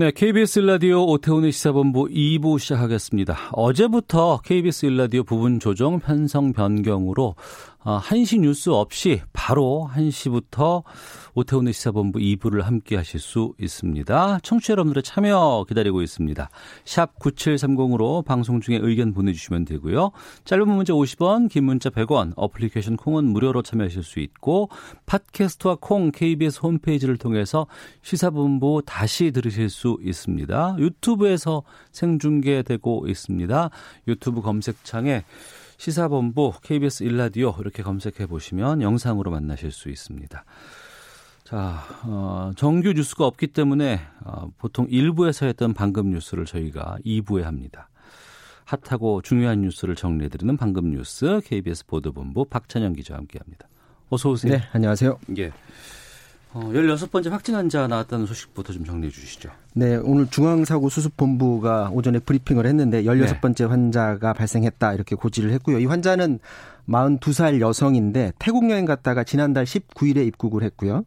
[0.00, 3.36] 네, KBS 일라디오 오태훈의 시사본부 2부 시작하겠습니다.
[3.52, 7.34] 어제부터 KBS 일라디오 부분 조정 편성 변경으로
[7.84, 10.82] 1시 어, 뉴스 없이 바로 1시부터
[11.34, 14.40] 오태훈의 시사본부 2부를 함께 하실 수 있습니다.
[14.42, 16.50] 청취자 여러분들의 참여 기다리고 있습니다.
[16.84, 20.10] 샵 9730으로 방송 중에 의견 보내주시면 되고요.
[20.44, 24.68] 짧은 문자 50원, 긴 문자 100원, 어플리케이션 콩은 무료로 참여하실 수 있고
[25.06, 27.66] 팟캐스트와 콩 KBS 홈페이지를 통해서
[28.02, 30.76] 시사본부 다시 들으실 수 있습니다.
[30.78, 33.70] 유튜브에서 생중계되고 있습니다.
[34.08, 35.24] 유튜브 검색창에
[35.80, 40.44] 시사본부 KBS 일라디오 이렇게 검색해 보시면 영상으로 만나실 수 있습니다.
[41.42, 47.88] 자, 어, 정규 뉴스가 없기 때문에 어, 보통 1부에서 했던 방금 뉴스를 저희가 2부에 합니다.
[48.66, 53.66] 핫하고 중요한 뉴스를 정리해드리는 방금 뉴스 KBS 보도본부 박찬영 기자와 함께합니다.
[54.10, 54.58] 어서 오세요.
[54.58, 55.18] 네, 안녕하세요.
[55.38, 55.50] 예.
[56.52, 59.50] 어, 16번째 확진 환자 나왔다는 소식부터 좀 정리해 주시죠.
[59.74, 63.64] 네, 오늘 중앙사고수습본부가 오전에 브리핑을 했는데 16번째 네.
[63.64, 65.78] 환자가 발생했다 이렇게 고지를 했고요.
[65.78, 66.40] 이 환자는
[66.88, 71.04] 42살 여성인데 태국 여행 갔다가 지난달 19일에 입국을 했고요.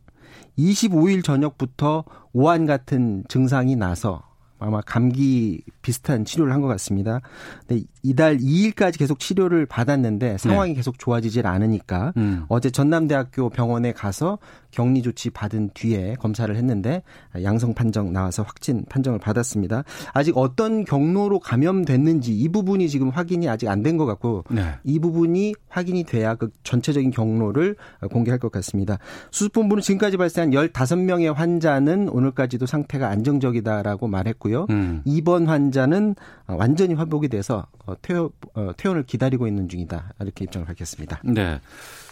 [0.57, 4.23] 25일 저녁부터 오한 같은 증상이 나서
[4.63, 7.19] 아마 감기 비슷한 치료를 한 것 같습니다.
[7.67, 10.75] 근데 이달 2일까지 계속 치료를 받았는데 상황이 네.
[10.75, 12.45] 계속 좋아지질 않으니까 음.
[12.47, 14.39] 어제 전남대학교 병원에 가서
[14.71, 17.03] 격리 조치 받은 뒤에 검사를 했는데
[17.43, 19.83] 양성 판정 나와서 확진 판정을 받았습니다.
[20.13, 24.63] 아직 어떤 경로로 감염됐는지 이 부분이 지금 확인이 아직 안 된 것 같고 네.
[24.85, 27.75] 이 부분이 확인이 돼야 그 전체적인 경로를
[28.11, 28.97] 공개할 것 같습니다.
[29.31, 34.52] 수습본부는 지금까지 발생한 15명의 환자는 오늘까지도 상태가 안정적이다라고 말했고요.
[34.69, 35.01] 음.
[35.05, 36.15] 이번 환자는
[36.47, 40.13] 완전히 회복이 돼서 어, 퇴원, 어, 퇴원을 기다리고 있는 중이다.
[40.21, 41.19] 이렇게 입장을 밝혔습니다.
[41.23, 41.59] 네.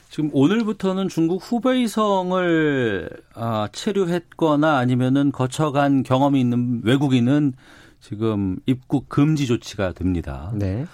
[0.10, 7.54] 지금 오늘부터는 중국 후베이성을 아, 체류했거나 아니면은 거쳐간 경험이 있는 외국인은
[8.02, 10.52] 지금 입국 금지 조치가 됩니다.
[10.54, 10.86] 네.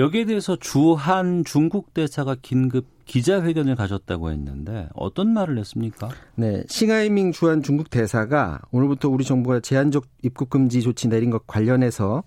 [0.00, 6.08] 여기에 대해서 주한 중국 대사가 긴급 기자회견을 가졌다고 했는데 어떤 말을 했습니까?
[6.36, 12.22] 네, 싱하이밍 주한 중국 대사가 오늘부터 우리 정부가 제한적 입국 금지 조치 내린 것 관련해서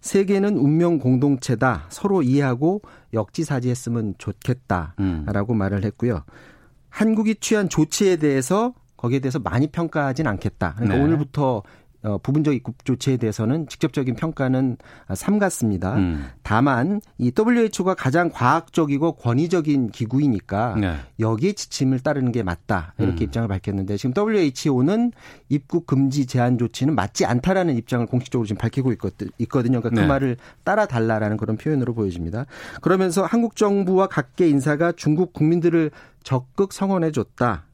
[0.00, 1.86] 세계는 운명 공동체다.
[1.88, 5.58] 서로 이해하고 역지사지했으면 좋겠다라고 음.
[5.58, 6.22] 말을 했고요.
[6.88, 10.74] 한국이 취한 조치에 대해서 거기에 대해서 많이 평가하진 않겠다.
[10.76, 11.02] 그러니까 네.
[11.02, 11.64] 오늘부터
[12.02, 14.76] 어, 부분적 입국 조치에 대해서는 직접적인 평가는
[15.14, 15.96] 삼갔습니다.
[15.96, 16.26] 음.
[16.42, 20.94] 다만 이 WHO가 가장 과학적이고 권위적인 기구이니까 네.
[21.18, 23.26] 여기에 지침을 따르는 게 맞다 이렇게 음.
[23.26, 25.12] 입장을 밝혔는데 지금 WHO는
[25.48, 28.92] 입국 금지 제한 조치는 맞지 않다라는 입장을 공식적으로 지금 밝히고
[29.38, 29.80] 있거든요.
[29.80, 30.02] 그러니까 그 네.
[30.02, 32.46] 그 말을 따라 달라라는 그런 표현으로 보여집니다.
[32.80, 35.90] 그러면서 한국 정부와 각계 인사가 중국 국민들을
[36.22, 37.64] 적극 성원해 줬다.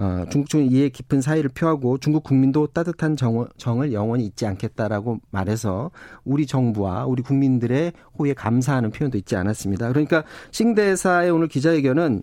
[0.00, 5.18] 어, 중국 측은 이에 깊은 사의를 표하고 중국 국민도 따뜻한 정, 정을 영원히 잊지 않겠다라고
[5.30, 5.90] 말해서
[6.24, 9.88] 우리 정부와 우리 국민들의 호의에 감사하는 표현도 있지 않았습니다.
[9.88, 12.22] 그러니까 싱 대사의 오늘 기자회견은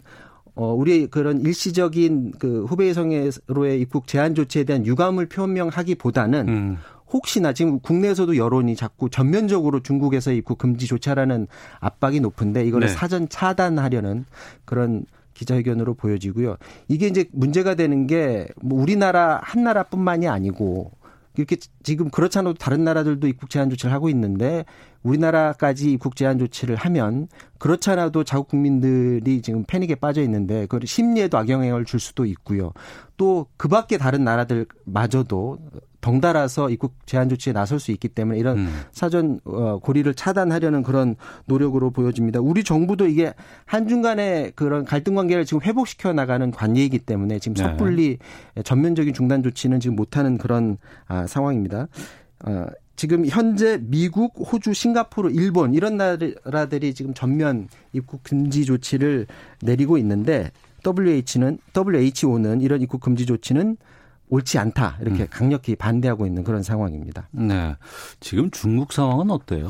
[0.55, 6.77] 어, 우리 그런 일시적인 그 후베이성으로의 입국 제한 조치에 대한 유감을 표명하기보다는 음.
[7.13, 11.47] 혹시나 지금 국내에서도 여론이 자꾸 전면적으로 중국에서 입국 금지 조치하라는
[11.79, 12.93] 압박이 높은데 이거를 네.
[12.93, 14.25] 사전 차단하려는
[14.65, 15.05] 그런
[15.37, 16.57] 기자회견으로 보여지고요.
[16.87, 20.91] 이게 이제 문제가 되는 게 뭐 우리나라 한 나라뿐만이 아니고
[21.37, 24.65] 이렇게 지금 그렇지 않아도 다른 나라들도 입국 제한 조치를 하고 있는데
[25.07, 31.37] 우리나라까지 입국 제한 조치를 하면 그렇지 않아도 자국 국민들이 지금 패닉에 빠져 있는데 그 심리에도
[31.37, 32.71] 악영향을 줄 수도 있고요.
[33.17, 35.57] 또 그 밖에 다른 나라들마저도
[35.99, 38.81] 덩달아서 입국 제한 조치에 나설 수 있기 때문에 이런 음.
[38.91, 41.15] 사전 어, 고리를 차단하려는 그런
[41.45, 42.39] 노력으로 보여집니다.
[42.39, 43.33] 우리 정부도 이게
[43.65, 47.63] 한중간의 그런 갈등 관계를 지금 회복시켜 나가는 관계이기 때문에 지금 네.
[47.63, 48.17] 섣불리
[48.55, 48.63] 네.
[48.63, 50.77] 전면적인 중단 조치는 지금 못하는 그런
[51.07, 51.87] 아, 상황입니다.
[52.45, 52.65] 어,
[52.97, 59.27] 지금 현재 미국, 호주, 싱가포르, 일본 이런 나라들이 지금 전면 입국 금지 조치를
[59.61, 60.51] 내리고 있는데
[60.85, 63.77] WH는 WHO는 이런 입국 금지 조치는
[64.29, 65.27] 옳지 않다 이렇게 음.
[65.29, 67.29] 강력히 반대하고 있는 그런 상황입니다.
[67.31, 67.75] 네.
[68.19, 69.67] 지금 중국 상황은 어때요?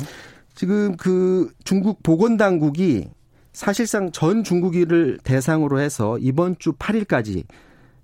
[0.55, 3.09] 지금 그 중국 보건 당국이
[3.51, 7.43] 사실상 전 중국인을 대상으로 해서 이번 주 8일까지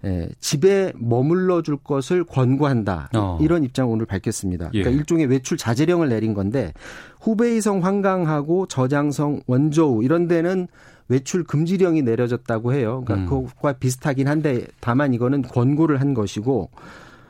[0.06, 3.10] 예, 집에 머물러 줄 것을 권고한다.
[3.16, 3.38] 어.
[3.42, 4.70] 이런 입장 을 오늘 밝혔습니다.
[4.70, 4.96] 그러니까 예.
[4.96, 6.74] 일종의 외출 자제령을 내린 건데
[7.22, 10.68] 후베이성 환강하고 저장성 원저우 이런 데는
[11.08, 13.04] 외출 금지령이 내려졌다고 해요.
[13.06, 13.44] 그러니까 음.
[13.44, 16.70] 그것과 비슷하긴 한데 다만 이거는 권고를 한 것이고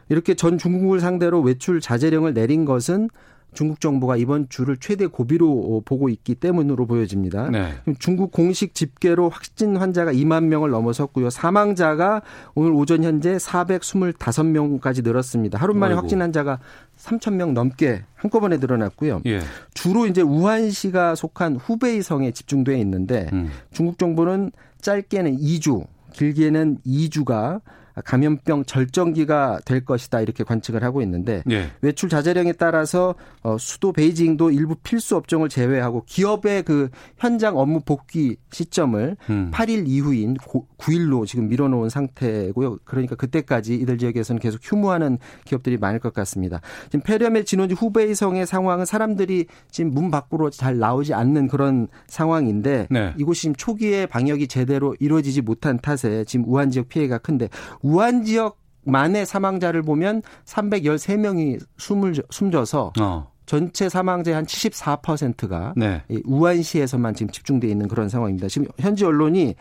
[0.10, 3.10] 이렇게 전 중국을 상대로 외출 자제령을 내린 것은
[3.54, 7.50] 중국 정부가 이번 주를 최대 고비로 보고 있기 때문으로 보여집니다.
[7.50, 7.74] 네.
[8.00, 11.30] 중국 공식 집계로 확진 환자가 2만 명을 넘어섰고요.
[11.30, 12.22] 사망자가
[12.56, 15.60] 오늘 오전 현재 425명까지 늘었습니다.
[15.60, 16.02] 하루 만에 어이구.
[16.02, 16.60] 확진 환자가
[16.98, 19.22] 3천 명 넘게 한꺼번에 늘어났고요.
[19.26, 19.42] 예.
[19.74, 23.50] 주로 이제 우한시가 속한 후베이성에 집중돼 있는데 음.
[23.72, 24.52] 중국 정부는
[24.82, 27.62] 짧게는 2주, 길게는 2주가
[28.02, 31.70] 감염병 절정기가 될 것이다 이렇게 관측을 하고 있는데 예.
[31.82, 38.38] 외출 자제령에 따라서 어, 수도 베이징도 일부 필수 업종을 제외하고 기업의 그 현장 업무 복귀
[38.52, 39.52] 시점을 음.
[39.54, 40.38] 8일 이후인
[40.78, 42.80] 9일로 지금 밀어놓은 상태고요.
[42.84, 46.62] 그러니까 그때까지 이들 지역에서는 계속 휴무하는 기업들이 많을 것 같습니다.
[46.86, 53.14] 지금 폐렴의 진원지 후베이성의 상황은 사람들이 지금 문 밖으로 잘 나오지 않는 그런 상황인데 네.
[53.18, 57.50] 이곳이 지금 초기에 방역이 제대로 이루어지지 못한 탓에 지금 우한 지역 피해가 큰데
[57.84, 63.32] 우한 지역 만의 사망자를 보면 313명이 숨을 숨져서 어.
[63.46, 66.02] 전체 사망자의 한 74%가 네.
[66.26, 68.48] 우한시에서만 지금 집중돼 있는 그런 상황입니다.
[68.48, 69.56] 지금 현지 언론이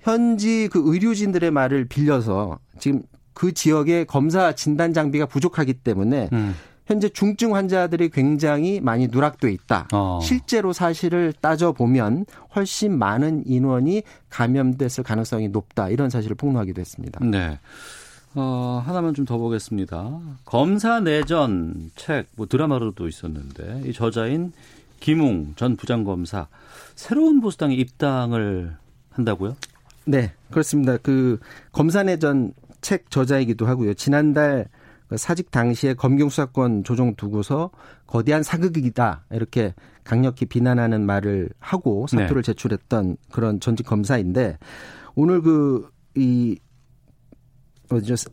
[0.00, 3.02] 현지 그 의료진들의 말을 빌려서 지금
[3.34, 6.54] 그 지역의 검사 진단 장비가 부족하기 때문에 음.
[6.86, 9.88] 현재 중증 환자들이 굉장히 많이 누락돼 있다.
[9.92, 10.20] 어.
[10.22, 15.88] 실제로 사실을 따져 보면 훨씬 많은 인원이 감염됐을 가능성이 높다.
[15.88, 17.20] 이런 사실을 폭로하기도 했습니다.
[17.24, 17.58] 네.
[18.34, 20.20] 어, 하나만 좀 더 보겠습니다.
[20.44, 24.52] 검사 내전 책, 뭐 드라마로도 있었는데, 이 저자인
[25.00, 26.46] 김웅 전 부장검사,
[26.94, 28.76] 새로운 보수당에 입당을
[29.10, 29.56] 한다고요?
[30.04, 30.98] 네, 그렇습니다.
[30.98, 31.40] 그
[31.72, 32.52] 검사 내전
[32.82, 33.94] 책 저자이기도 하고요.
[33.94, 34.75] 지난달 그
[35.14, 37.70] 사직 당시에 검경 수사권 조정 두고서
[38.06, 44.58] 거대한 사극이다 이렇게 강력히 비난하는 말을 하고 사표를 제출했던 그런 전직 검사인데
[45.14, 46.58] 오늘 그이?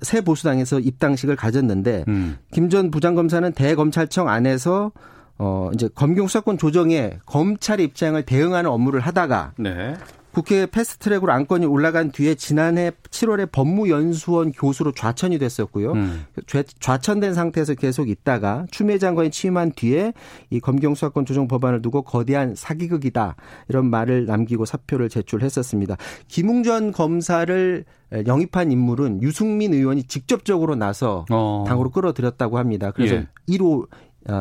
[0.01, 2.37] 새 보수당에서 입당식을 가졌는데 음.
[2.51, 4.91] 김전 부장검사는 대검찰청 안에서
[5.37, 9.95] 어 이제 검경 수사권 조정에 검찰의 입장을 대응하는 업무를 하다가 네.
[10.33, 15.91] 국회 패스트트랙으로 안건이 올라간 뒤에 지난해 7월에 법무연수원 교수로 좌천이 됐었고요.
[15.91, 16.25] 음.
[16.47, 20.13] 좌- 좌천된 상태에서 계속 있다가 추미애 장관이 취임한 뒤에
[20.49, 23.35] 이 검경 수사권 조정 법안을 두고 거대한 사기극이다
[23.69, 25.97] 이런 말을 남기고 사표를 제출했었습니다.
[26.27, 27.85] 김웅전 검사를
[28.27, 31.63] 영입한 인물은 유승민 의원이 직접적으로 나서 어.
[31.67, 32.91] 당으로 끌어들였다고 합니다.
[32.91, 33.27] 그래서 예.
[33.49, 33.87] 1호 어,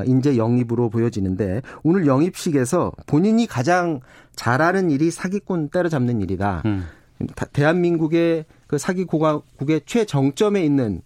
[0.07, 4.01] 인재 영입으로 보여지는데 오늘 영입식에서 본인이 가장
[4.37, 6.63] 잘하는 일이 사기꾼 때려잡는 일이다.
[6.67, 6.87] 음.
[7.37, 11.03] 다- 대한민국의 그 사기 고가국의 최정점에 있는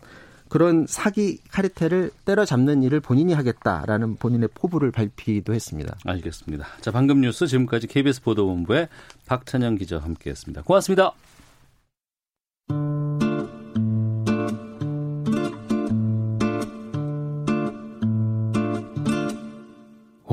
[0.49, 5.97] 그런 사기 카르텔을 때려잡는 일을 본인이 하겠다라는 본인의 포부를 밝히기도 했습니다.
[6.05, 6.67] 알겠습니다.
[6.81, 8.89] 자, 방금 뉴스 지금까지 KBS 보도본부의
[9.27, 10.63] 박찬영 기자와 함께했습니다.
[10.63, 11.13] 고맙습니다.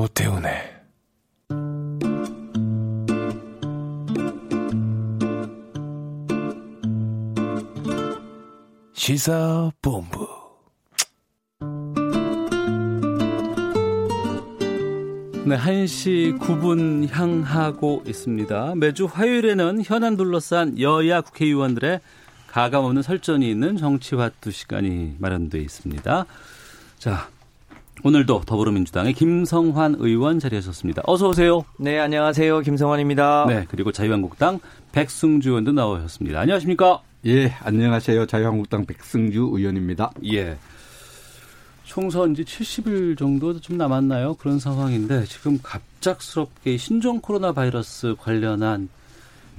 [0.03, 0.51] 오태훈의
[8.93, 10.27] 시사본부
[15.45, 18.75] 네, 1시 9분 향하고 있습니다.
[18.75, 22.01] 매주 화요일에는 현안 둘러싼 여야 국회의원들의
[22.47, 26.25] 가감 없는 설전이 있는 정치화투 시간이 마련되어 있습니다.
[26.97, 27.29] 자,
[28.01, 31.03] 오늘도 더불어민주당의 김성환 의원 자리하셨습니다.
[31.05, 31.63] 어서 오세요.
[31.77, 32.59] 네, 안녕하세요.
[32.61, 33.45] 김성환입니다.
[33.47, 34.59] 네, 그리고 자유한국당
[34.91, 36.39] 백승주 의원도 나오셨습니다.
[36.39, 37.01] 안녕하십니까?
[37.25, 38.25] 예, 안녕하세요.
[38.25, 40.11] 자유한국당 백승주 의원입니다.
[40.33, 40.57] 예.
[41.85, 44.35] 총선 이제 70일 정도 좀 남았나요?
[44.35, 48.89] 그런 상황인데 지금 갑작스럽게 신종 코로나 바이러스 관련한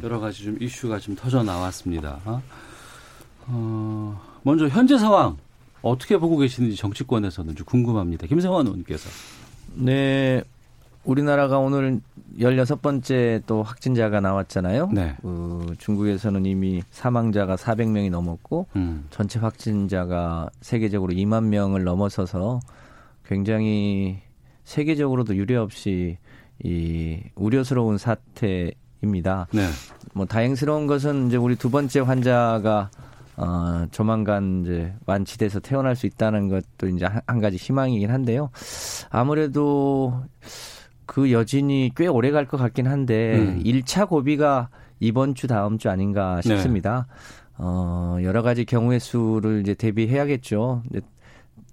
[0.02, 2.20] 여러 가지 좀 이슈가 좀 터져 나왔습니다.
[3.46, 5.36] 어, 먼저 현재 상황
[5.84, 8.26] 어떻게 보고 계시는지 정치권에서는 좀 궁금합니다.
[8.26, 9.08] 김성환 의원께서.
[9.74, 10.42] 네,
[11.04, 12.00] 우리나라가 오늘
[12.38, 14.90] 16번째 또 확진자가 나왔잖아요.
[14.92, 15.14] 네.
[15.20, 19.06] 그 중국에서는 이미 사망자가 400명이 넘었고 음.
[19.10, 22.60] 전체 확진자가 세계적으로 2만 명을 넘어서서
[23.26, 24.20] 굉장히
[24.64, 26.16] 세계적으로도 유례없이
[26.62, 29.48] 이 우려스러운 사태입니다.
[29.52, 29.68] 네.
[30.14, 32.90] 뭐 다행스러운 것은 이제 우리 두 번째 환자가
[33.36, 38.50] 어 조만간 이제 완치돼서 태어날 수 있다는 것도 이제 한, 한 가지 희망이긴 한데요.
[39.10, 40.22] 아무래도
[41.06, 43.60] 그 여진이 꽤 오래 갈 것 같긴 한데 음.
[43.64, 44.68] 일 1차 고비가
[45.00, 47.06] 이번 주 다음 주 아닌가 싶습니다.
[47.58, 50.82] 어, 여러 가지 경우의 수를 이제 대비해야겠죠.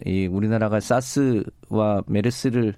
[0.06, 2.74] 이 우리나라가 사스와 메르스를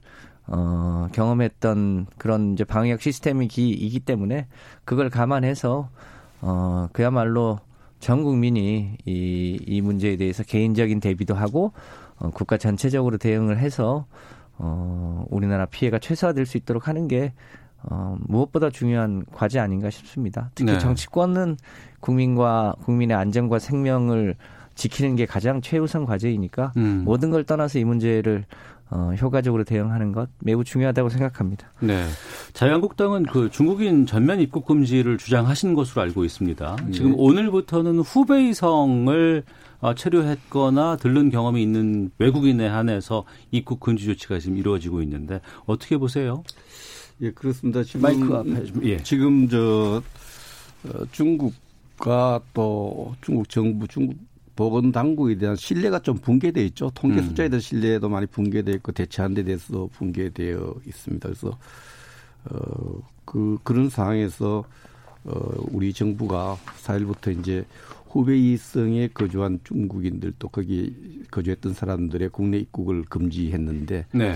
[0.47, 4.47] 어, 경험했던 그런 이제 방역 시스템이기 때문에
[4.83, 5.89] 그걸 감안해서
[6.41, 7.59] 어, 그야말로
[8.03, 11.71] 전 국민이 이, 이 문제에 대해서 개인적인 대비도 하고
[12.17, 14.07] 어, 국가 전체적으로 대응을 해서
[14.57, 17.31] 어, 우리나라 피해가 최소화될 수 있도록 하는 게
[17.81, 20.51] 어, 무엇보다 중요한 과제 아닌가 싶습니다.
[20.53, 20.79] 특히 네.
[20.79, 21.55] 정치권은
[22.01, 24.35] 국민과 국민의 안전과 생명을
[24.75, 27.03] 지키는 게 가장 최우선 과제이니까 음.
[27.05, 28.45] 모든 걸 떠나서 이 문제를
[28.89, 31.71] 어, 효과적으로 대응하는 것 매우 중요하다고 생각합니다.
[31.79, 32.05] 네.
[32.53, 36.77] 자유한국당은 그 중국인 전면 입국 금지를 주장하신 것으로 알고 있습니다.
[36.91, 39.43] 지금 오늘부터는 후베이성을
[39.79, 46.43] 어, 체류했거나 들른 경험이 있는 외국인에 한해서 입국 금지 조치가 지금 이루어지고 있는데 어떻게 보세요?
[47.21, 47.83] 예, 그렇습니다.
[47.83, 48.97] 지금 마이크 앞에 좀, 예.
[49.03, 50.01] 지금 저
[50.85, 54.15] 어, 중국과 또 중국 정부, 중국
[54.55, 56.91] 보건 당국에 대한 신뢰가 좀 붕괴돼 있죠.
[56.93, 57.27] 통계 음.
[57.27, 61.29] 숫자에 대한 신뢰도 많이 붕괴돼 있고 대처한 데 대해서도 붕괴되어 있습니다.
[61.29, 61.57] 그래서
[63.25, 64.63] 어그 그런 상황에서
[65.23, 67.65] 어 우리 정부가 4일부터 이제
[68.09, 74.35] 후베이성에 거주한 중국인들 또 거기 거주했던 사람들의 국내 입국을 금지했는데 네.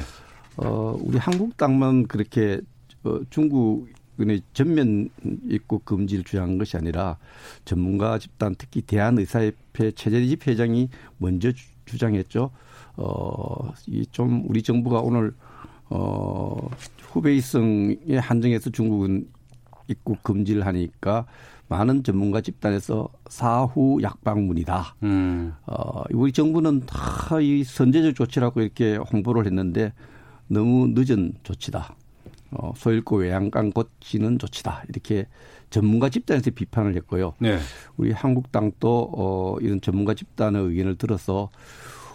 [0.58, 2.60] 어, 우리 한국당만 그렇게
[3.04, 3.88] 어, 중국
[4.20, 5.10] 의 전면
[5.50, 7.18] 입국 금지를 주장한 것이 아니라
[7.66, 12.50] 전문가 집단 특히 대한의사협회 최재집 회장이 먼저 주- 주장했죠.
[12.96, 15.34] 어, 이 좀 우리 정부가 오늘
[15.90, 16.70] 어,
[17.12, 19.28] 후베이성에 한정해서 중국은
[19.88, 21.26] 입국 금지를 하니까
[21.70, 24.96] 많은 전문가 집단에서 사후 약방문이다.
[25.04, 25.54] 음.
[25.66, 29.94] 어, 우리 정부는 다 이 선제적 조치라고 이렇게 홍보를 했는데
[30.48, 31.96] 너무 늦은 조치다.
[32.52, 34.84] 어, 소잃고 외양간 고치는 조치다.
[34.90, 35.28] 이렇게
[35.70, 37.34] 전문가 집단에서 비판을 했고요.
[37.40, 37.60] 네.
[37.98, 41.50] 우리 한국당도 어, 이런 전문가 집단의 의견을 들어서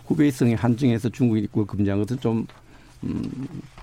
[0.06, 2.46] 후베이성에 한정해서 중국 입국을 금지한 것은 좀
[3.04, 3.30] 음,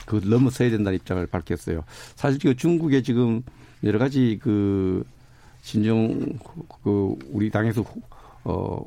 [0.05, 1.83] 그 넘어서야 된다는 입장을 밝혔어요.
[2.15, 3.43] 사실 그 중국에 지금
[3.83, 5.05] 여러 가지 그
[5.61, 6.39] 진정
[6.83, 8.01] 그 우리 당에서 후-
[8.45, 8.83] 어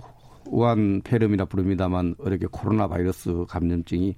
[0.47, 4.17] 우한 폐렴이라 부릅니다만 어렵게 코로나 바이러스 감염증이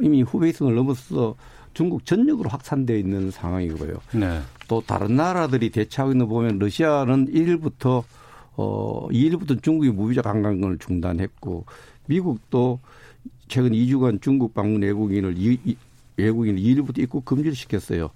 [0.00, 1.34] 이미 후베이성을 넘어서
[1.74, 3.94] 중국 전역으로 확산되어 있는 상황이고요.
[4.14, 4.40] 네.
[4.68, 8.02] 또 다른 나라들이 대처하고 있는 거 보면 러시아는 1일부터
[8.56, 11.64] 어 2일부터 중국이 무비자 관광을 중단했고
[12.06, 12.80] 미국도
[13.48, 15.76] 최근 2주간 중국 방문 외국인을 이, 이-
[16.16, 18.10] 외국인을 2일부터 입국 금지를 시켰어요.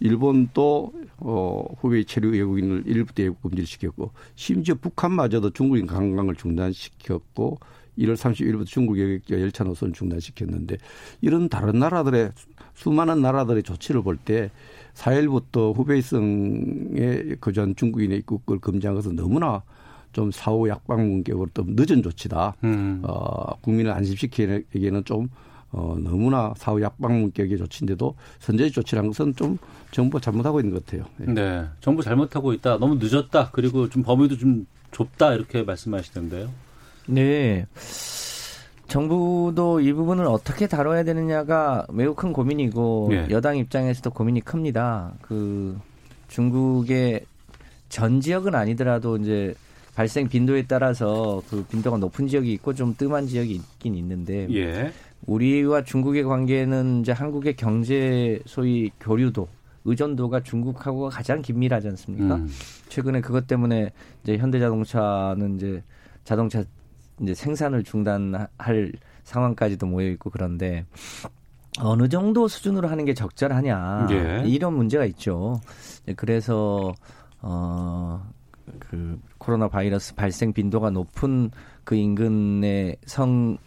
[0.00, 7.58] 일본도 어 후베이 체류 외국인을 1일부터 입국 금지를 시켰고 심지어 북한마저도 중국인 관광을 중단시켰고
[7.98, 10.76] 1월 31일부터 중국 여객기와 열차 노선 중단시켰는데
[11.20, 12.32] 이런 다른 나라들의
[12.74, 14.50] 수많은 나라들의 조치를 볼 때
[14.94, 19.62] 4일부터 후베이성에 거주한 중국인의 입국을 금지한 것은 너무나
[20.12, 22.54] 좀 사후 약방문격으로 또 늦은 조치다.
[22.62, 23.00] 음.
[23.02, 25.28] 어, 국민을 안심시키기에는 좀
[25.72, 29.58] 어, 너무나 사후 약방문격의 조치인데도 선제적 조치라는 것은 좀
[29.90, 31.06] 정부가 잘못하고 있는 것 같아요.
[31.16, 31.32] 네.
[31.32, 31.64] 네.
[31.80, 32.78] 정부 잘못하고 있다.
[32.78, 33.50] 너무 늦었다.
[33.52, 35.34] 그리고 좀 범위도 좀 좁다.
[35.34, 36.48] 이렇게 말씀하시던데요.
[37.06, 37.66] 네.
[38.86, 43.26] 정부도 이 부분을 어떻게 다뤄야 되느냐가 매우 큰 고민이고 예.
[43.30, 45.14] 여당 입장에서도 고민이 큽니다.
[45.20, 45.76] 그
[46.28, 47.24] 중국의
[47.88, 49.54] 전 지역은 아니더라도 이제
[49.94, 54.92] 발생 빈도에 따라서 그 빈도가 높은 지역이 있고 좀 뜸한 지역이 있긴 있는데 예.
[55.26, 59.48] 우리와 중국의 관계는 이제 한국의 경제 소위 교류도
[59.86, 62.36] 의존도가 중국하고 가장 긴밀하지 않습니까?
[62.36, 62.48] 음.
[62.88, 63.92] 최근에 그것 때문에
[64.22, 65.82] 이제 현대자동차는 이제
[66.24, 66.64] 자동차
[67.20, 68.92] 이제 생산을 중단할
[69.24, 70.84] 상황까지도 모여 있고 그런데
[71.80, 74.42] 어느 정도 수준으로 하는 게 적절하냐 예.
[74.46, 75.60] 이런 문제가 있죠.
[76.16, 76.92] 그래서
[77.40, 81.50] 어그 코로나 바이러스 발생 빈도가 높은
[81.84, 83.58] 그 인근의 성을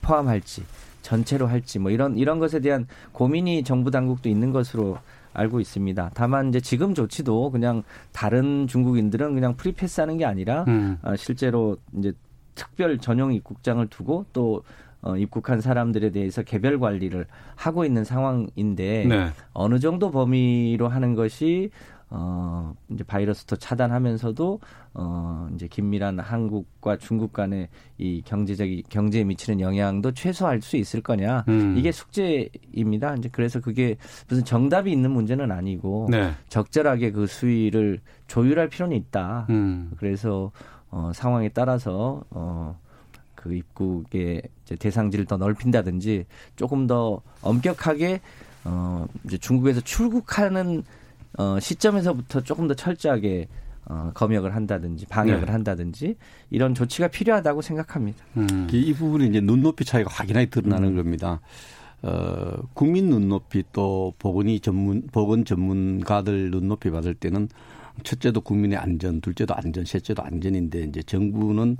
[0.00, 0.64] 포함할지
[1.02, 4.98] 전체로 할지 뭐 이런 이런 것에 대한 고민이 정부 당국도 있는 것으로
[5.32, 6.10] 알고 있습니다.
[6.14, 10.98] 다만 이제 지금 조치도 그냥 다른 중국인들은 그냥 free pass 하는 게 아니라 음.
[11.02, 12.12] 아, 실제로 이제
[12.58, 14.62] 특별 전용 입국장을 두고 또
[15.00, 19.30] 어, 입국한 사람들에 대해서 개별 관리를 하고 있는 상황인데 네.
[19.52, 21.70] 어느 정도 범위로 하는 것이
[22.10, 24.60] 어 이제 바이러스도 차단하면서도
[24.94, 31.44] 어 이제 긴밀한 한국과 중국 간의 이 경제적인 경제에 미치는 영향도 최소화할 수 있을 거냐
[31.48, 31.76] 음.
[31.76, 33.14] 이게 숙제입니다.
[33.16, 33.96] 이제 그래서 그게
[34.26, 36.32] 무슨 정답이 있는 문제는 아니고 네.
[36.48, 39.46] 적절하게 그 수위를 조율할 필요는 있다.
[39.50, 39.90] 음.
[39.98, 40.50] 그래서
[40.90, 42.76] 어 상황에 따라서 어
[43.38, 46.26] 그 입국의 이제 대상지를 더 넓힌다든지
[46.56, 48.20] 조금 더 엄격하게
[48.64, 50.82] 어 이제 중국에서 출국하는
[51.38, 53.46] 어 시점에서부터 조금 더 철저하게
[53.90, 55.52] 어, 검역을 한다든지 방역을 네.
[55.52, 56.16] 한다든지
[56.50, 58.22] 이런 조치가 필요하다고 생각합니다.
[58.36, 58.66] 음.
[58.70, 61.40] 이 부분이 이제 눈높이 차이가 확연하게 드러나는 겁니다.
[62.02, 67.48] 어, 국민 눈높이 또 보건이 전문, 보건 전문가들 눈높이 받을 때는
[68.02, 71.76] 첫째도 국민의 안전, 둘째도 안전, 셋째도 안전인데 이제 정부는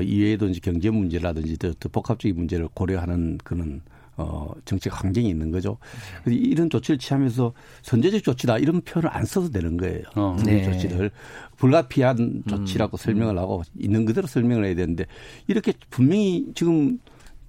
[0.00, 3.82] 이외에도 이제 경제 문제라든지 더, 더 복합적인 문제를 고려하는 그런
[4.18, 5.76] 어, 정책 환경이 있는 거죠.
[6.24, 10.02] 그래서 이런 조치를 취하면서 선제적 조치다 이런 표현을 안 써도 되는 거예요.
[10.14, 10.36] 어.
[10.40, 10.62] 이 네.
[10.64, 11.10] 조치를
[11.56, 15.04] 불가피한 조치라고 설명을 하고 있는 그대로 설명을 해야 되는데
[15.46, 16.98] 이렇게 분명히 지금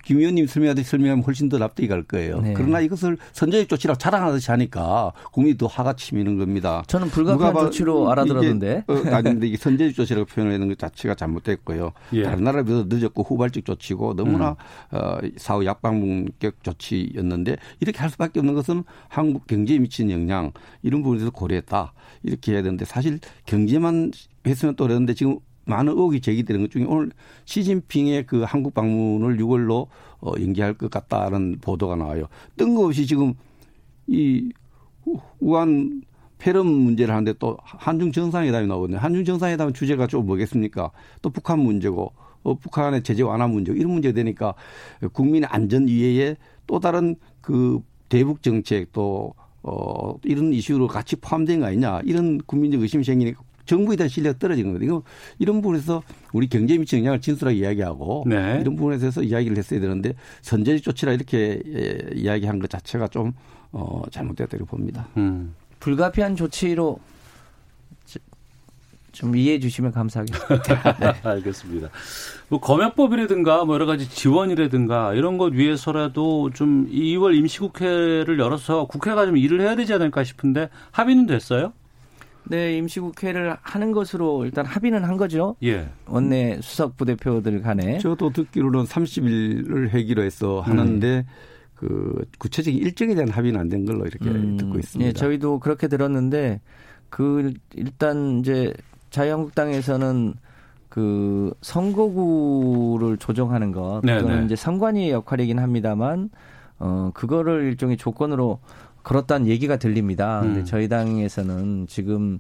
[0.08, 2.40] 김 의원님 설명하듯이 설명하면 훨씬 더 납득이 갈 거예요.
[2.40, 2.54] 네.
[2.56, 6.82] 그러나 이것을 선제적 조치라고 자랑하듯이 하니까 국민이 더 화가 치미는 겁니다.
[6.88, 8.86] 저는 불가피한 조치로 알아들었는데.
[8.88, 11.92] 이게, 어, 아닌데 이게 선제적 조치라고 표현하는 것 자체가 잘못됐고요.
[12.14, 12.24] 예.
[12.24, 14.56] 다른 나라에 비해서 늦었고 후발적 조치고 너무나
[14.92, 21.32] 어, 사후 약방문격 조치였는데 이렇게 할 수밖에 없는 것은 한국 경제에 미치는 영향 이런 부분에서
[21.32, 21.92] 고려했다.
[22.24, 24.14] 이렇게 해야 되는데 사실 경제만
[24.46, 27.12] 했으면 또 그러는데 지금 많은 의혹이 제기되는 것 중에 오늘
[27.46, 29.88] 시진핑의 그 한국 방문을 6월로
[30.22, 32.26] 어, 연기할 것 같다는 보도가 나와요.
[32.58, 33.34] 뜬금없이 지금
[34.08, 34.52] 이
[35.06, 36.02] 우- 우한
[36.40, 38.98] 폐렴 문제를 하는데 또 한중 정상회담이 나오거든요.
[39.00, 40.92] 한중 정상회담 주제가 좀 뭐겠습니까?
[41.22, 42.12] 또 북한 문제고
[42.44, 44.54] 어, 북한의 제재 완화 문제 이런 문제가 되니까
[45.14, 46.36] 국민의 안전 위에
[46.68, 49.34] 또 다른 그 대북 정책 또
[49.64, 54.72] 어, 이런 이슈로 같이 포함된 거 아니냐 이런 국민적 의심이 생기니까 정부에 대한 신뢰가 떨어지는
[54.72, 54.88] 거거든요.
[54.90, 55.04] 이거
[55.38, 56.02] 이런 부분에서
[56.34, 58.58] 우리 경제에 미치는 영향을 진솔하게 이야기하고 네.
[58.62, 63.34] 이런 부분에 대해서 이야기를 했어야 되는데 선제적 조치라 이렇게 예, 이야기한 것 자체가 좀
[63.72, 65.08] 어, 잘못됐다고 봅니다.
[65.18, 65.54] 음.
[65.80, 67.00] 불가피한 조치로
[68.06, 68.20] 저-
[69.12, 71.16] 좀 이해해 주시면 감사하겠습니다.
[71.30, 71.90] 알겠습니다.
[72.50, 79.36] 뭐 검역법이라든가 뭐 여러 가지 지원이라든가 이런 것 위해서라도 좀 2월 임시국회를 열어서 국회가 좀
[79.38, 81.74] 일을 해야 되지 않을까 싶은데 합의는 됐어요?
[82.50, 85.56] 네, 임시국회를 하는 것으로 일단 합의는 한 거죠.
[85.64, 85.90] 예.
[86.08, 88.00] 원내 수석 부대표들 간에.
[88.00, 91.26] 저도 듣기로는 30일을 하기로 해서 하는데
[91.76, 95.08] 그 구체적인 일정에 대한 합의는 안 된 걸로 이렇게 음, 듣고 있습니다.
[95.10, 96.60] 예, 저희도 그렇게 들었는데
[97.10, 98.74] 그 일단 이제
[99.12, 100.34] 자유한국당에서는
[100.90, 104.46] 그 선거구를 조정하는 것 네, 또는 네.
[104.46, 106.30] 이제 선관위의 역할이긴 합니다만
[106.80, 108.60] 어 그거를 일종의 조건으로
[109.08, 110.42] 걸었다는 얘기가 들립니다.
[110.42, 110.66] 근데 음.
[110.66, 112.40] 저희 당에서는 지금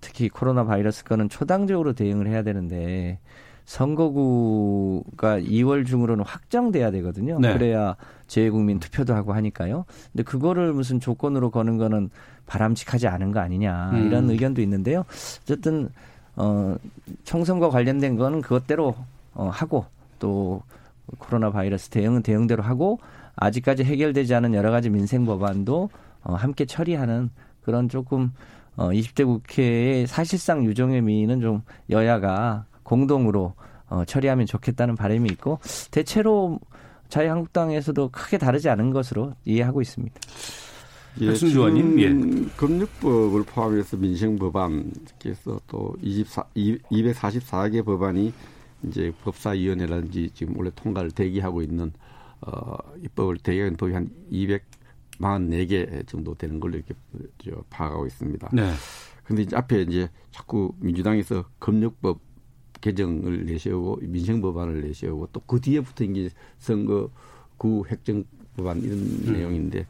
[0.00, 3.18] 특히 코로나 바이러스 거는 초당적으로 대응을 해야 되는데
[3.64, 7.40] 선거구가 2월 중으로는 확정돼야 되거든요.
[7.40, 7.52] 네.
[7.52, 7.96] 그래야
[8.28, 9.86] 재외국민 투표도 하고 하니까요.
[10.12, 12.10] 근데 그거를 무슨 조건으로 거는 거는
[12.46, 14.06] 바람직하지 않은 거 아니냐 음.
[14.06, 15.04] 이런 의견도 있는데요.
[15.42, 15.88] 어쨌든
[16.36, 16.76] 어
[17.24, 18.94] 총선과 관련된 거는 그것대로
[19.34, 19.86] 어 하고
[20.20, 20.62] 또
[21.18, 23.00] 코로나 바이러스 대응은 대응대로 하고
[23.36, 25.90] 아직까지 해결되지 않은 여러 가지 민생 법안도
[26.22, 27.30] 어 함께 처리하는
[27.62, 28.32] 그런 조금
[28.76, 33.54] 어 20대 국회의 사실상 유종의 미는 좀 여야가 공동으로
[33.88, 35.58] 어 처리하면 좋겠다는 바람이 있고
[35.90, 36.58] 대체로
[37.08, 40.20] 자유한국당에서도 크게 다르지 않은 것으로 이해하고 있습니다.
[41.20, 44.90] 예, 백승주 의원님, 지금 검역법을 포함해서 민생 법안,
[45.22, 48.32] 그래서 또 24, 244개 법안이
[48.82, 51.92] 이제 법사위원회라든지 지금 원래 통과를 대기하고 있는
[52.46, 56.94] 어, 입법을 대기하는 법이 한 244개 정도 되는 걸로 이렇게
[57.38, 58.50] 저, 파악하고 있습니다.
[58.52, 58.72] 네.
[59.24, 62.20] 근데 이제 앞에 이제 자꾸 민주당에서 검역법
[62.80, 66.28] 개정을 내세우고 민생 법안을 내세우고 또 그 뒤에 붙은 게
[66.58, 67.10] 선거
[67.56, 68.24] 구 획정
[68.56, 69.32] 법안 이런 음.
[69.32, 69.86] 내용인데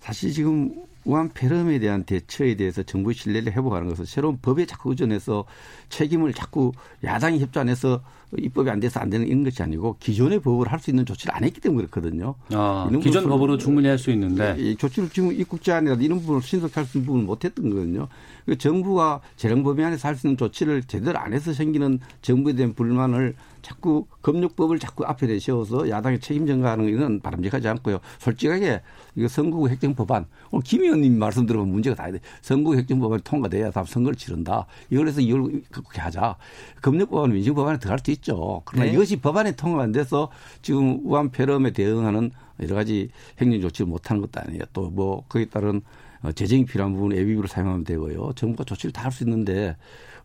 [0.00, 5.44] 사실 지금 우한 폐렴에 대한 대처에 대해서 정부의 신뢰를 회복하는 것은 새로운 법에 자꾸 의존해서
[5.88, 6.72] 책임을 자꾸
[7.04, 8.00] 야당이 협조 안 해서
[8.38, 11.44] 입법이 안 돼서 안 되는 이런 것이 아니고 기존의 법을 할 수 있는 조치를 안
[11.44, 12.34] 했기 때문에 그렇거든요.
[12.52, 16.72] 아, 기존 법으로 충분히 할 수 있는데 이 조치를 지금 입국 제한이라든지 이런 부분을 신속히
[16.74, 18.08] 할 수 있는 부분을 못 했던 거거든요.
[18.46, 19.20] 그 정부가
[19.62, 24.78] 범위 안에서 할 수 있는 조치를 제대로 안 해서 생기는 정부에 대한 불만을 자꾸 검역법을
[24.78, 28.00] 자꾸 앞에 내세워서 야당이 책임 전가하는 이건 바람직하지 않고요.
[28.18, 28.82] 솔직하게
[29.14, 32.20] 이거 선거구 획정 법안 오늘 김 의원님 말씀 들어보면 문제가 다 있대.
[32.42, 34.66] 선거구 획정 법안이 통과돼야 다음 선거를 치른다.
[34.90, 36.36] 이걸 해서 이걸 그렇게 하자.
[36.82, 38.62] 검역법안은 민생 법안에 들어갈 수 있죠.
[38.64, 38.92] 그러나 네.
[38.92, 44.40] 이것이 법안에 통과 안 돼서 지금 우한 폐렴에 대응하는 여러 가지 행정 조치를 못하는 것도
[44.40, 44.62] 아니에요.
[44.72, 45.80] 또 뭐 거기에 따른
[46.22, 48.32] 어, 재정이 필요한 부분 예비비로 사용하면 되고요.
[48.36, 49.76] 정부가 조치를 다 할 수 있는데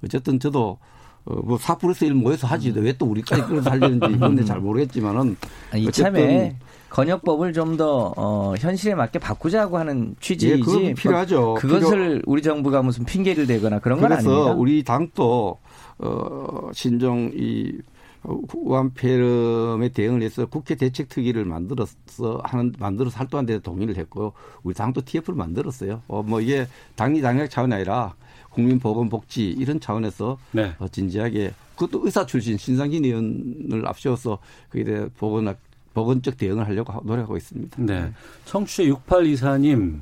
[0.03, 0.77] 어쨌든 저도
[1.29, 5.35] 어, 뭐4 플러스 1 모여서 하지 왜 또 우리까지 끌어서 하려는지 이건 잘 모르겠지만은
[5.71, 6.55] 아, 이참에
[6.89, 10.61] 건역법을 좀 더 어, 현실에 맞게 바꾸자고 하는 예, 취지이지.
[10.61, 11.55] 그건 필요하죠.
[11.55, 14.53] 그것을 우리 정부가 무슨 핑계를 대거나 그런 건 그래서 아닙니다.
[14.55, 15.57] 우리 당도
[15.99, 17.73] 어 신종 이
[18.23, 24.31] 우한폐렴에 대응을 해서 국회 대책특위를 만들어서 하는 만들어서 활동하는 데 동의를 했고요.
[24.63, 26.01] 우리 당도 TF를 만들었어요.
[26.07, 28.15] 어, 뭐 이게 당리 당략 차원이 아니라
[28.67, 30.73] 국민보건복지 이런 차원에서 네.
[30.79, 34.39] 어, 진지하게 그것도 의사 출신 신상진 의원을 앞세워서
[34.69, 35.55] 그에 대해 보건
[35.93, 37.81] 보건적 대응을 하려고 하- 노력하고 있습니다.
[37.83, 38.11] 네.
[38.45, 39.99] 청취자 6824님.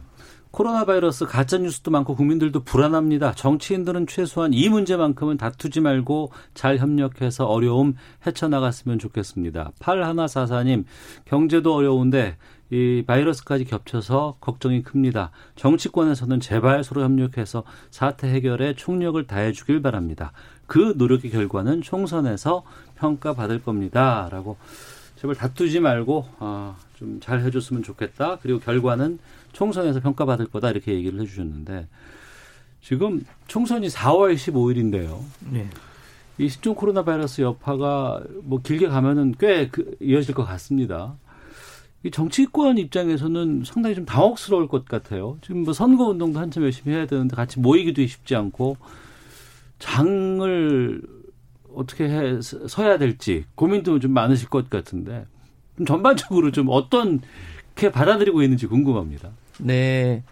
[0.52, 3.34] 코로나 바이러스 가짜 뉴스도 많고 국민들도 불안합니다.
[3.34, 9.72] 정치인들은 최소한 이 문제만큼은 다투지 말고 잘 협력해서 어려움 헤쳐나갔으면 좋겠습니다.
[9.82, 10.86] 8144님,
[11.26, 12.38] 경제도 어려운데
[12.75, 15.31] 이 바이러스까지 겹쳐서 걱정이 큽니다.
[15.55, 20.33] 정치권에서는 제발 서로 협력해서 사태 해결에 총력을 다해 주길 바랍니다.
[20.67, 22.63] 그 노력의 결과는 총선에서
[22.95, 24.27] 평가받을 겁니다.
[24.29, 24.57] 라고
[25.15, 28.39] 제발 다투지 말고 아, 좀 잘 해줬으면 좋겠다.
[28.41, 29.19] 그리고 결과는
[29.53, 31.88] 총선에서 평가받을 거다 이렇게 얘기를 해주셨는데
[32.81, 35.19] 지금 총선이 4월 15일인데요.
[35.49, 35.69] 네.
[36.38, 41.15] 이 신종 코로나 바이러스 여파가 뭐 길게 가면은 꽤 그- 이어질 것 같습니다.
[42.06, 45.39] 이 정치권 입장에서는 상당히 좀 당혹스러울 것 같아요.
[45.41, 48.78] 지금 뭐 선거 운동도 한참 열심히 해야 되는데 같이 모이기도 쉽지 않고
[49.80, 51.02] 장을
[51.74, 55.26] 어떻게 해 서야 될지 고민도 좀 많으실 것 같은데
[55.78, 59.32] 좀 전반적으로 좀 어떻게 받아들이고 있는지 궁금합니다.
[59.60, 60.24] 네.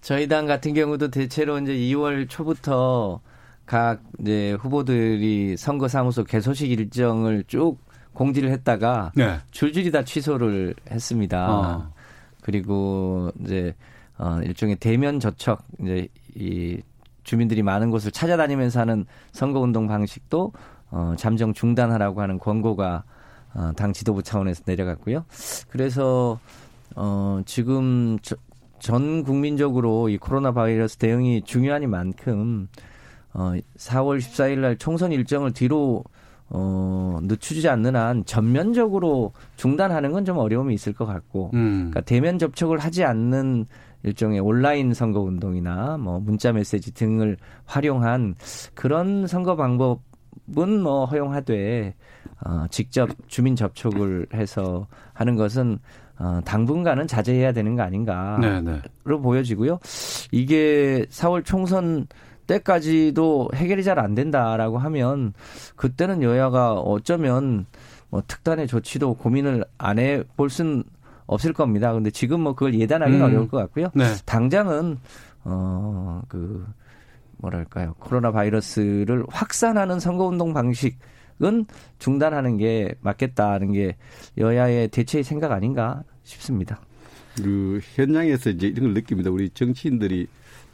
[0.00, 3.20] 저희 당 같은 경우도 대체로 이제 2월 초부터
[3.64, 7.78] 각 이제 후보들이 선거사무소 개소식 일정을 쭉
[8.16, 9.38] 공지를 했다가 네.
[9.50, 11.50] 줄줄이 다 취소를 했습니다.
[11.50, 11.92] 어.
[12.40, 13.74] 그리고 이제
[14.18, 16.80] 어 일종의 대면 저척 이제 이
[17.24, 20.52] 주민들이 많은 곳을 찾아다니면서 하는 선거 운동 방식도
[20.90, 23.04] 어 잠정 중단하라고 하는 권고가
[23.54, 25.26] 어, 당 지도부 차원에서 내려갔고요.
[25.68, 26.38] 그래서
[26.94, 28.34] 어 지금 저,
[28.78, 32.68] 전 국민적으로 이 코로나 바이러스 대응이 중요한 만큼
[33.34, 36.04] 어 4월 14일 날 총선 일정을 뒤로
[36.48, 41.90] 어 늦추지 않는 한 전면적으로 중단하는 건 좀 어려움이 있을 것 같고 음.
[41.90, 43.66] 그러니까 대면 접촉을 하지 않는
[44.02, 48.34] 일종의 온라인 선거 운동이나 뭐 문자 메시지 등을 활용한
[48.74, 51.94] 그런 선거 방법은 뭐 허용하되
[52.44, 55.78] 어 직접 주민 접촉을 해서 하는 것은
[56.18, 58.80] 어 당분간은 자제해야 되는 거 아닌가 네, 네.
[59.04, 59.78] 로 보여지고요.
[60.32, 62.06] 이게 4월 총선
[62.46, 65.32] 때까지도 해결이 잘 안 된다라고 하면
[65.74, 67.66] 그때는 여야가 어쩌면
[68.10, 70.84] 뭐 특단의 조치도 고민을 안 해볼 수는
[71.26, 71.92] 없을 겁니다.
[71.92, 73.24] 근데 지금 뭐 그걸 예단하기는 음.
[73.24, 73.90] 어려울 것 같고요.
[73.94, 74.04] 네.
[74.26, 74.98] 당장은
[75.44, 76.66] 어그
[77.38, 81.66] 뭐랄까요 코로나 바이러스를 확산하는 선거운동 방식은
[81.98, 83.96] 중단하는 게 맞겠다는 게
[84.38, 86.80] 여야의 대체의 생각 아닌가 싶습니다.
[87.36, 89.30] 그 현장에서 이제 이런 걸 느낍니다.
[89.30, 90.26] 우리 정치인들이